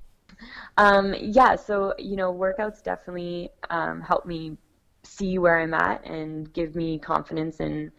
Um, 0.78 1.16
yeah, 1.20 1.56
so 1.56 1.94
you 1.98 2.16
know, 2.16 2.34
workouts 2.34 2.84
definitely 2.84 3.50
um, 3.70 4.02
help 4.02 4.26
me 4.26 4.58
see 5.04 5.38
where 5.38 5.60
I'm 5.60 5.74
at 5.74 6.06
and 6.06 6.52
give 6.54 6.76
me 6.76 7.00
confidence 7.00 7.60
in 7.60 7.92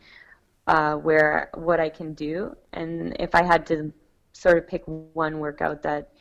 uh, 0.66 0.94
where 0.96 1.50
what 1.54 1.80
I 1.80 1.88
can 1.88 2.14
do. 2.14 2.54
And 2.72 3.16
if 3.18 3.34
I 3.34 3.42
had 3.42 3.66
to 3.68 3.92
sort 4.32 4.58
of 4.58 4.68
pick 4.68 4.84
one 4.86 5.38
workout 5.38 5.82
that 5.82 6.12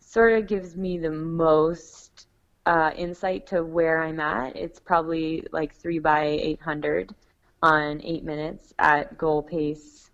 sort 0.00 0.32
of 0.32 0.46
gives 0.46 0.76
me 0.76 0.98
the 0.98 1.10
most 1.10 2.26
uh, 2.66 2.90
insight 2.96 3.46
to 3.48 3.62
where 3.62 4.02
I'm 4.02 4.20
at, 4.20 4.56
it's 4.56 4.80
probably 4.80 5.46
like 5.52 5.74
three 5.74 5.98
by 5.98 6.24
800 6.24 7.14
on 7.62 8.00
eight 8.02 8.24
minutes 8.24 8.72
at 8.78 9.16
goal 9.16 9.42
pace 9.42 10.10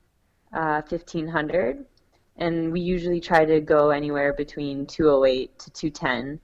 uh, 0.53 0.83
1500. 0.89 1.85
And 2.37 2.73
we 2.73 2.81
usually 2.81 3.21
try 3.21 3.45
to 3.45 3.61
go 3.61 3.91
anywhere 3.91 4.33
between 4.33 4.87
208 4.87 5.59
to 5.59 5.71
210. 5.71 6.41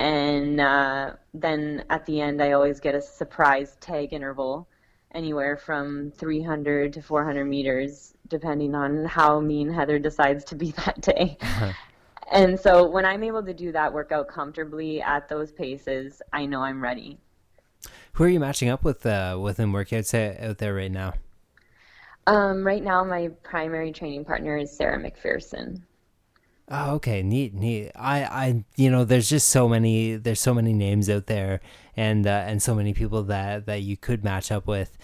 And 0.00 0.60
uh, 0.60 1.12
then 1.34 1.84
at 1.90 2.06
the 2.06 2.20
end, 2.20 2.42
I 2.42 2.52
always 2.52 2.80
get 2.80 2.94
a 2.94 3.00
surprise 3.00 3.76
tag 3.80 4.12
interval, 4.12 4.68
anywhere 5.14 5.56
from 5.56 6.10
300 6.12 6.92
to 6.92 7.02
400 7.02 7.44
meters, 7.44 8.14
depending 8.28 8.74
on 8.74 9.04
how 9.04 9.40
mean 9.40 9.70
Heather 9.70 9.98
decides 9.98 10.44
to 10.46 10.56
be 10.56 10.70
that 10.84 11.00
day. 11.00 11.38
and 12.32 12.58
so 12.58 12.88
when 12.88 13.04
I'm 13.04 13.22
able 13.22 13.42
to 13.42 13.54
do 13.54 13.72
that 13.72 13.92
workout 13.92 14.28
comfortably 14.28 15.00
at 15.02 15.28
those 15.28 15.52
paces, 15.52 16.20
I 16.32 16.46
know 16.46 16.62
I'm 16.62 16.82
ready. 16.82 17.18
Who 18.18 18.24
are 18.24 18.28
you 18.28 18.40
matching 18.40 18.68
up 18.68 18.82
with 18.82 19.06
uh, 19.06 19.38
within 19.40 19.70
workouts 19.70 20.12
out 20.42 20.58
there 20.58 20.74
right 20.74 20.90
now? 20.90 21.14
Um, 22.26 22.66
right 22.66 22.82
now, 22.82 23.04
my 23.04 23.28
primary 23.44 23.92
training 23.92 24.24
partner 24.24 24.56
is 24.56 24.76
Sarah 24.76 24.98
McPherson. 24.98 25.82
Oh, 26.68 26.94
okay, 26.96 27.22
neat, 27.22 27.54
neat. 27.54 27.92
I, 27.94 28.24
I, 28.24 28.64
you 28.74 28.90
know, 28.90 29.04
there's 29.04 29.28
just 29.28 29.50
so 29.50 29.68
many, 29.68 30.16
there's 30.16 30.40
so 30.40 30.52
many 30.52 30.72
names 30.72 31.08
out 31.08 31.26
there, 31.26 31.60
and 31.96 32.26
uh, 32.26 32.42
and 32.44 32.60
so 32.60 32.74
many 32.74 32.92
people 32.92 33.22
that 33.22 33.66
that 33.66 33.82
you 33.82 33.96
could 33.96 34.24
match 34.24 34.50
up 34.50 34.66
with. 34.66 34.98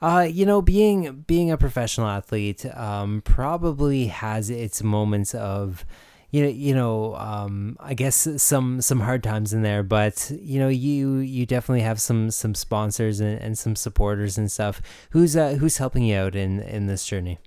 Uh, 0.00 0.28
you 0.30 0.46
know, 0.46 0.62
being 0.62 1.24
being 1.26 1.50
a 1.50 1.58
professional 1.58 2.06
athlete, 2.06 2.64
um, 2.76 3.20
probably 3.22 4.06
has 4.06 4.48
its 4.48 4.80
moments 4.80 5.34
of 5.34 5.84
you 6.30 6.42
know, 6.42 6.48
you 6.48 6.74
know, 6.74 7.16
um, 7.16 7.76
I 7.80 7.94
guess 7.94 8.28
some 8.36 8.80
some 8.80 9.00
hard 9.00 9.22
times 9.22 9.52
in 9.52 9.62
there, 9.62 9.82
but 9.82 10.30
you 10.40 10.58
know, 10.60 10.68
you 10.68 11.16
you 11.16 11.46
definitely 11.46 11.82
have 11.82 12.00
some 12.00 12.30
some 12.30 12.54
sponsors 12.54 13.20
and, 13.20 13.40
and 13.40 13.58
some 13.58 13.74
supporters 13.74 14.38
and 14.38 14.50
stuff. 14.50 14.80
Who's 15.10 15.36
uh, 15.36 15.54
who's 15.54 15.78
helping 15.78 16.04
you 16.04 16.16
out 16.16 16.36
in 16.36 16.60
in 16.60 16.86
this 16.86 17.04
journey? 17.04 17.38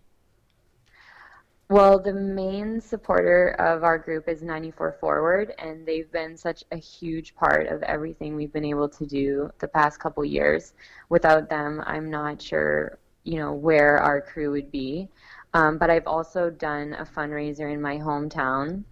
Well, 1.70 1.98
the 1.98 2.14
main 2.14 2.82
supporter 2.82 3.56
of 3.58 3.84
our 3.84 3.98
group 3.98 4.28
is 4.28 4.44
94 4.44 4.98
Forward, 5.00 5.54
and 5.58 5.88
they've 5.88 6.12
been 6.12 6.38
such 6.38 6.64
a 6.72 6.78
huge 6.78 7.36
part 7.36 7.68
of 7.68 7.82
everything 7.84 8.36
we've 8.36 8.54
been 8.54 8.66
able 8.66 8.90
to 8.90 9.06
do 9.08 9.50
the 9.60 9.68
past 9.68 10.00
couple 10.00 10.24
years. 10.26 10.74
Without 11.10 11.50
them, 11.50 11.82
I'm 11.88 12.12
not 12.12 12.42
sure, 12.42 13.00
you 13.24 13.40
know, 13.40 13.54
where 13.54 13.98
our 13.98 14.22
crew 14.22 14.52
would 14.52 14.72
be. 14.72 15.10
Um, 15.54 15.78
but 15.78 15.90
I've 15.90 16.08
also 16.08 16.50
done 16.50 16.94
a 16.94 17.06
fundraiser 17.06 17.72
in 17.72 17.82
my 17.82 17.98
hometown, 17.98 18.84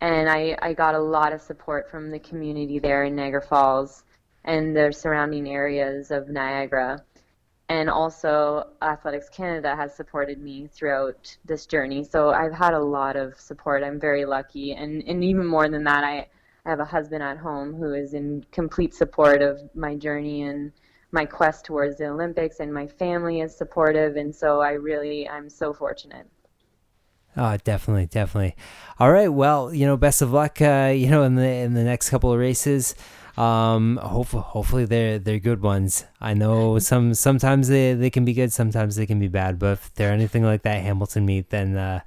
and 0.00 0.28
I, 0.28 0.56
I 0.60 0.74
got 0.74 0.94
a 0.94 1.00
lot 1.00 1.32
of 1.32 1.40
support 1.40 1.90
from 1.90 2.10
the 2.10 2.18
community 2.18 2.78
there 2.78 3.04
in 3.04 3.16
Niagara 3.16 3.40
Falls 3.40 4.04
and 4.44 4.76
the 4.76 4.92
surrounding 4.92 5.48
areas 5.48 6.10
of 6.10 6.28
Niagara. 6.28 7.02
And 7.68 7.88
also, 7.88 8.68
Athletics 8.82 9.30
Canada 9.30 9.74
has 9.74 9.94
supported 9.94 10.38
me 10.38 10.66
throughout 10.66 11.34
this 11.44 11.64
journey. 11.64 12.04
So 12.04 12.30
I've 12.30 12.52
had 12.52 12.74
a 12.74 12.78
lot 12.78 13.16
of 13.16 13.40
support. 13.40 13.82
I'm 13.82 13.98
very 13.98 14.26
lucky. 14.26 14.72
And, 14.72 15.02
and 15.06 15.24
even 15.24 15.46
more 15.46 15.68
than 15.68 15.84
that, 15.84 16.04
I, 16.04 16.26
I 16.66 16.70
have 16.70 16.80
a 16.80 16.84
husband 16.84 17.22
at 17.22 17.38
home 17.38 17.72
who 17.74 17.94
is 17.94 18.12
in 18.12 18.44
complete 18.52 18.94
support 18.94 19.40
of 19.40 19.60
my 19.74 19.96
journey 19.96 20.42
and 20.42 20.72
my 21.12 21.24
quest 21.24 21.64
towards 21.64 21.98
the 21.98 22.06
Olympics, 22.06 22.60
and 22.60 22.72
my 22.72 22.86
family 22.86 23.40
is 23.40 23.56
supportive. 23.56 24.16
And 24.16 24.34
so 24.34 24.60
I 24.60 24.72
really, 24.72 25.28
I'm 25.28 25.48
so 25.48 25.72
fortunate. 25.72 26.26
Oh, 27.36 27.56
definitely, 27.64 28.06
definitely. 28.06 28.56
All 28.98 29.10
right. 29.10 29.28
Well, 29.28 29.72
you 29.72 29.86
know, 29.86 29.96
best 29.96 30.20
of 30.20 30.32
luck. 30.32 30.60
Uh, 30.60 30.92
you 30.94 31.08
know, 31.08 31.22
in 31.22 31.34
the 31.34 31.46
in 31.46 31.74
the 31.74 31.84
next 31.84 32.10
couple 32.10 32.32
of 32.32 32.38
races. 32.38 32.94
Um, 33.36 33.96
hopefully, 34.02 34.42
hopefully 34.46 34.84
they're 34.84 35.18
they're 35.18 35.38
good 35.38 35.62
ones. 35.62 36.04
I 36.20 36.34
know 36.34 36.78
some 36.78 37.14
sometimes 37.14 37.68
they, 37.68 37.94
they 37.94 38.10
can 38.10 38.26
be 38.26 38.34
good, 38.34 38.52
sometimes 38.52 38.96
they 38.96 39.06
can 39.06 39.18
be 39.18 39.28
bad. 39.28 39.58
But 39.58 39.72
if 39.72 39.94
they're 39.94 40.12
anything 40.12 40.44
like 40.44 40.62
that 40.62 40.82
Hamilton 40.82 41.24
meet, 41.24 41.48
then 41.48 41.76
uh, 41.76 42.00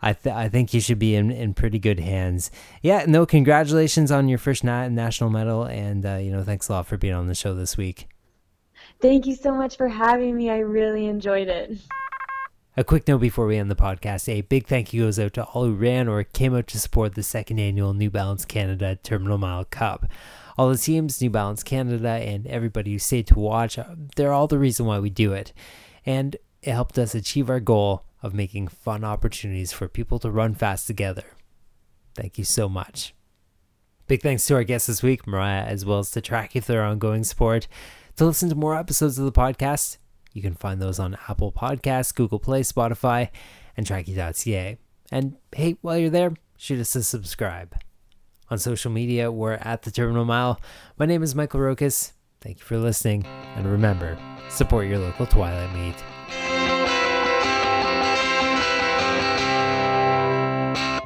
I 0.00 0.14
th- 0.14 0.34
I 0.34 0.48
think 0.48 0.72
you 0.72 0.80
should 0.80 0.98
be 0.98 1.14
in, 1.14 1.30
in 1.30 1.52
pretty 1.52 1.78
good 1.78 2.00
hands. 2.00 2.50
Yeah, 2.80 3.04
no, 3.06 3.26
congratulations 3.26 4.10
on 4.10 4.30
your 4.30 4.38
first 4.38 4.64
na- 4.64 4.88
national 4.88 5.28
medal, 5.28 5.64
and 5.64 6.06
uh, 6.06 6.16
you 6.16 6.32
know, 6.32 6.42
thanks 6.42 6.70
a 6.70 6.72
lot 6.72 6.86
for 6.86 6.96
being 6.96 7.14
on 7.14 7.26
the 7.26 7.34
show 7.34 7.52
this 7.54 7.76
week. 7.76 8.08
Thank 9.02 9.26
you 9.26 9.34
so 9.34 9.52
much 9.52 9.76
for 9.76 9.88
having 9.88 10.36
me. 10.36 10.48
I 10.48 10.58
really 10.58 11.06
enjoyed 11.06 11.48
it. 11.48 11.76
A 12.76 12.84
quick 12.84 13.06
note 13.08 13.18
before 13.18 13.46
we 13.46 13.58
end 13.58 13.68
the 13.68 13.74
podcast 13.74 14.28
a 14.28 14.42
big 14.42 14.66
thank 14.66 14.94
you 14.94 15.02
goes 15.02 15.18
out 15.18 15.34
to 15.34 15.42
all 15.42 15.64
who 15.64 15.74
ran 15.74 16.08
or 16.08 16.22
came 16.22 16.54
out 16.54 16.68
to 16.68 16.78
support 16.78 17.16
the 17.16 17.22
second 17.24 17.58
annual 17.58 17.92
New 17.92 18.10
Balance 18.10 18.44
Canada 18.44 18.96
Terminal 19.02 19.38
Mile 19.38 19.64
Cup. 19.64 20.06
All 20.56 20.70
the 20.70 20.78
teams, 20.78 21.20
New 21.20 21.30
Balance 21.30 21.64
Canada, 21.64 22.08
and 22.08 22.46
everybody 22.46 22.92
who 22.92 22.98
stayed 23.00 23.26
to 23.26 23.38
watch, 23.38 23.76
uh, 23.76 23.96
they're 24.14 24.32
all 24.32 24.46
the 24.46 24.58
reason 24.58 24.86
why 24.86 25.00
we 25.00 25.10
do 25.10 25.32
it. 25.32 25.52
And 26.06 26.36
it 26.62 26.72
helped 26.72 26.96
us 26.96 27.14
achieve 27.14 27.50
our 27.50 27.60
goal 27.60 28.04
of 28.22 28.34
making 28.34 28.68
fun 28.68 29.02
opportunities 29.02 29.72
for 29.72 29.88
people 29.88 30.20
to 30.20 30.30
run 30.30 30.54
fast 30.54 30.86
together. 30.86 31.24
Thank 32.14 32.38
you 32.38 32.44
so 32.44 32.68
much. 32.68 33.14
Big 34.06 34.22
thanks 34.22 34.46
to 34.46 34.54
our 34.54 34.64
guests 34.64 34.86
this 34.86 35.02
week, 35.02 35.26
Mariah, 35.26 35.64
as 35.64 35.84
well 35.84 35.98
as 35.98 36.10
to 36.12 36.20
Trackie 36.20 36.62
for 36.62 36.72
their 36.72 36.84
ongoing 36.84 37.24
support. 37.24 37.66
To 38.16 38.26
listen 38.26 38.50
to 38.50 38.54
more 38.54 38.76
episodes 38.76 39.18
of 39.18 39.24
the 39.24 39.32
podcast, 39.32 39.96
you 40.34 40.42
can 40.42 40.54
find 40.54 40.82
those 40.82 40.98
on 40.98 41.16
Apple 41.28 41.50
Podcasts, 41.50 42.14
Google 42.14 42.38
Play, 42.38 42.60
Spotify, 42.60 43.30
and 43.76 43.86
Trackie.ca. 43.86 44.76
And 45.10 45.36
hey, 45.54 45.76
while 45.80 45.96
you're 45.96 46.10
there, 46.10 46.34
shoot 46.58 46.80
us 46.80 46.94
a 46.94 47.02
subscribe. 47.02 47.74
On 48.50 48.58
social 48.58 48.90
media, 48.90 49.32
we're 49.32 49.54
at 49.54 49.82
the 49.82 49.90
Terminal 49.90 50.26
Mile. 50.26 50.60
My 50.98 51.06
name 51.06 51.22
is 51.22 51.34
Michael 51.34 51.60
Rokas. 51.60 52.12
Thank 52.42 52.58
you 52.58 52.64
for 52.64 52.76
listening, 52.76 53.24
and 53.56 53.66
remember, 53.66 54.18
support 54.50 54.88
your 54.88 54.98
local 54.98 55.26
Twilight 55.26 55.74
meet. 55.74 56.51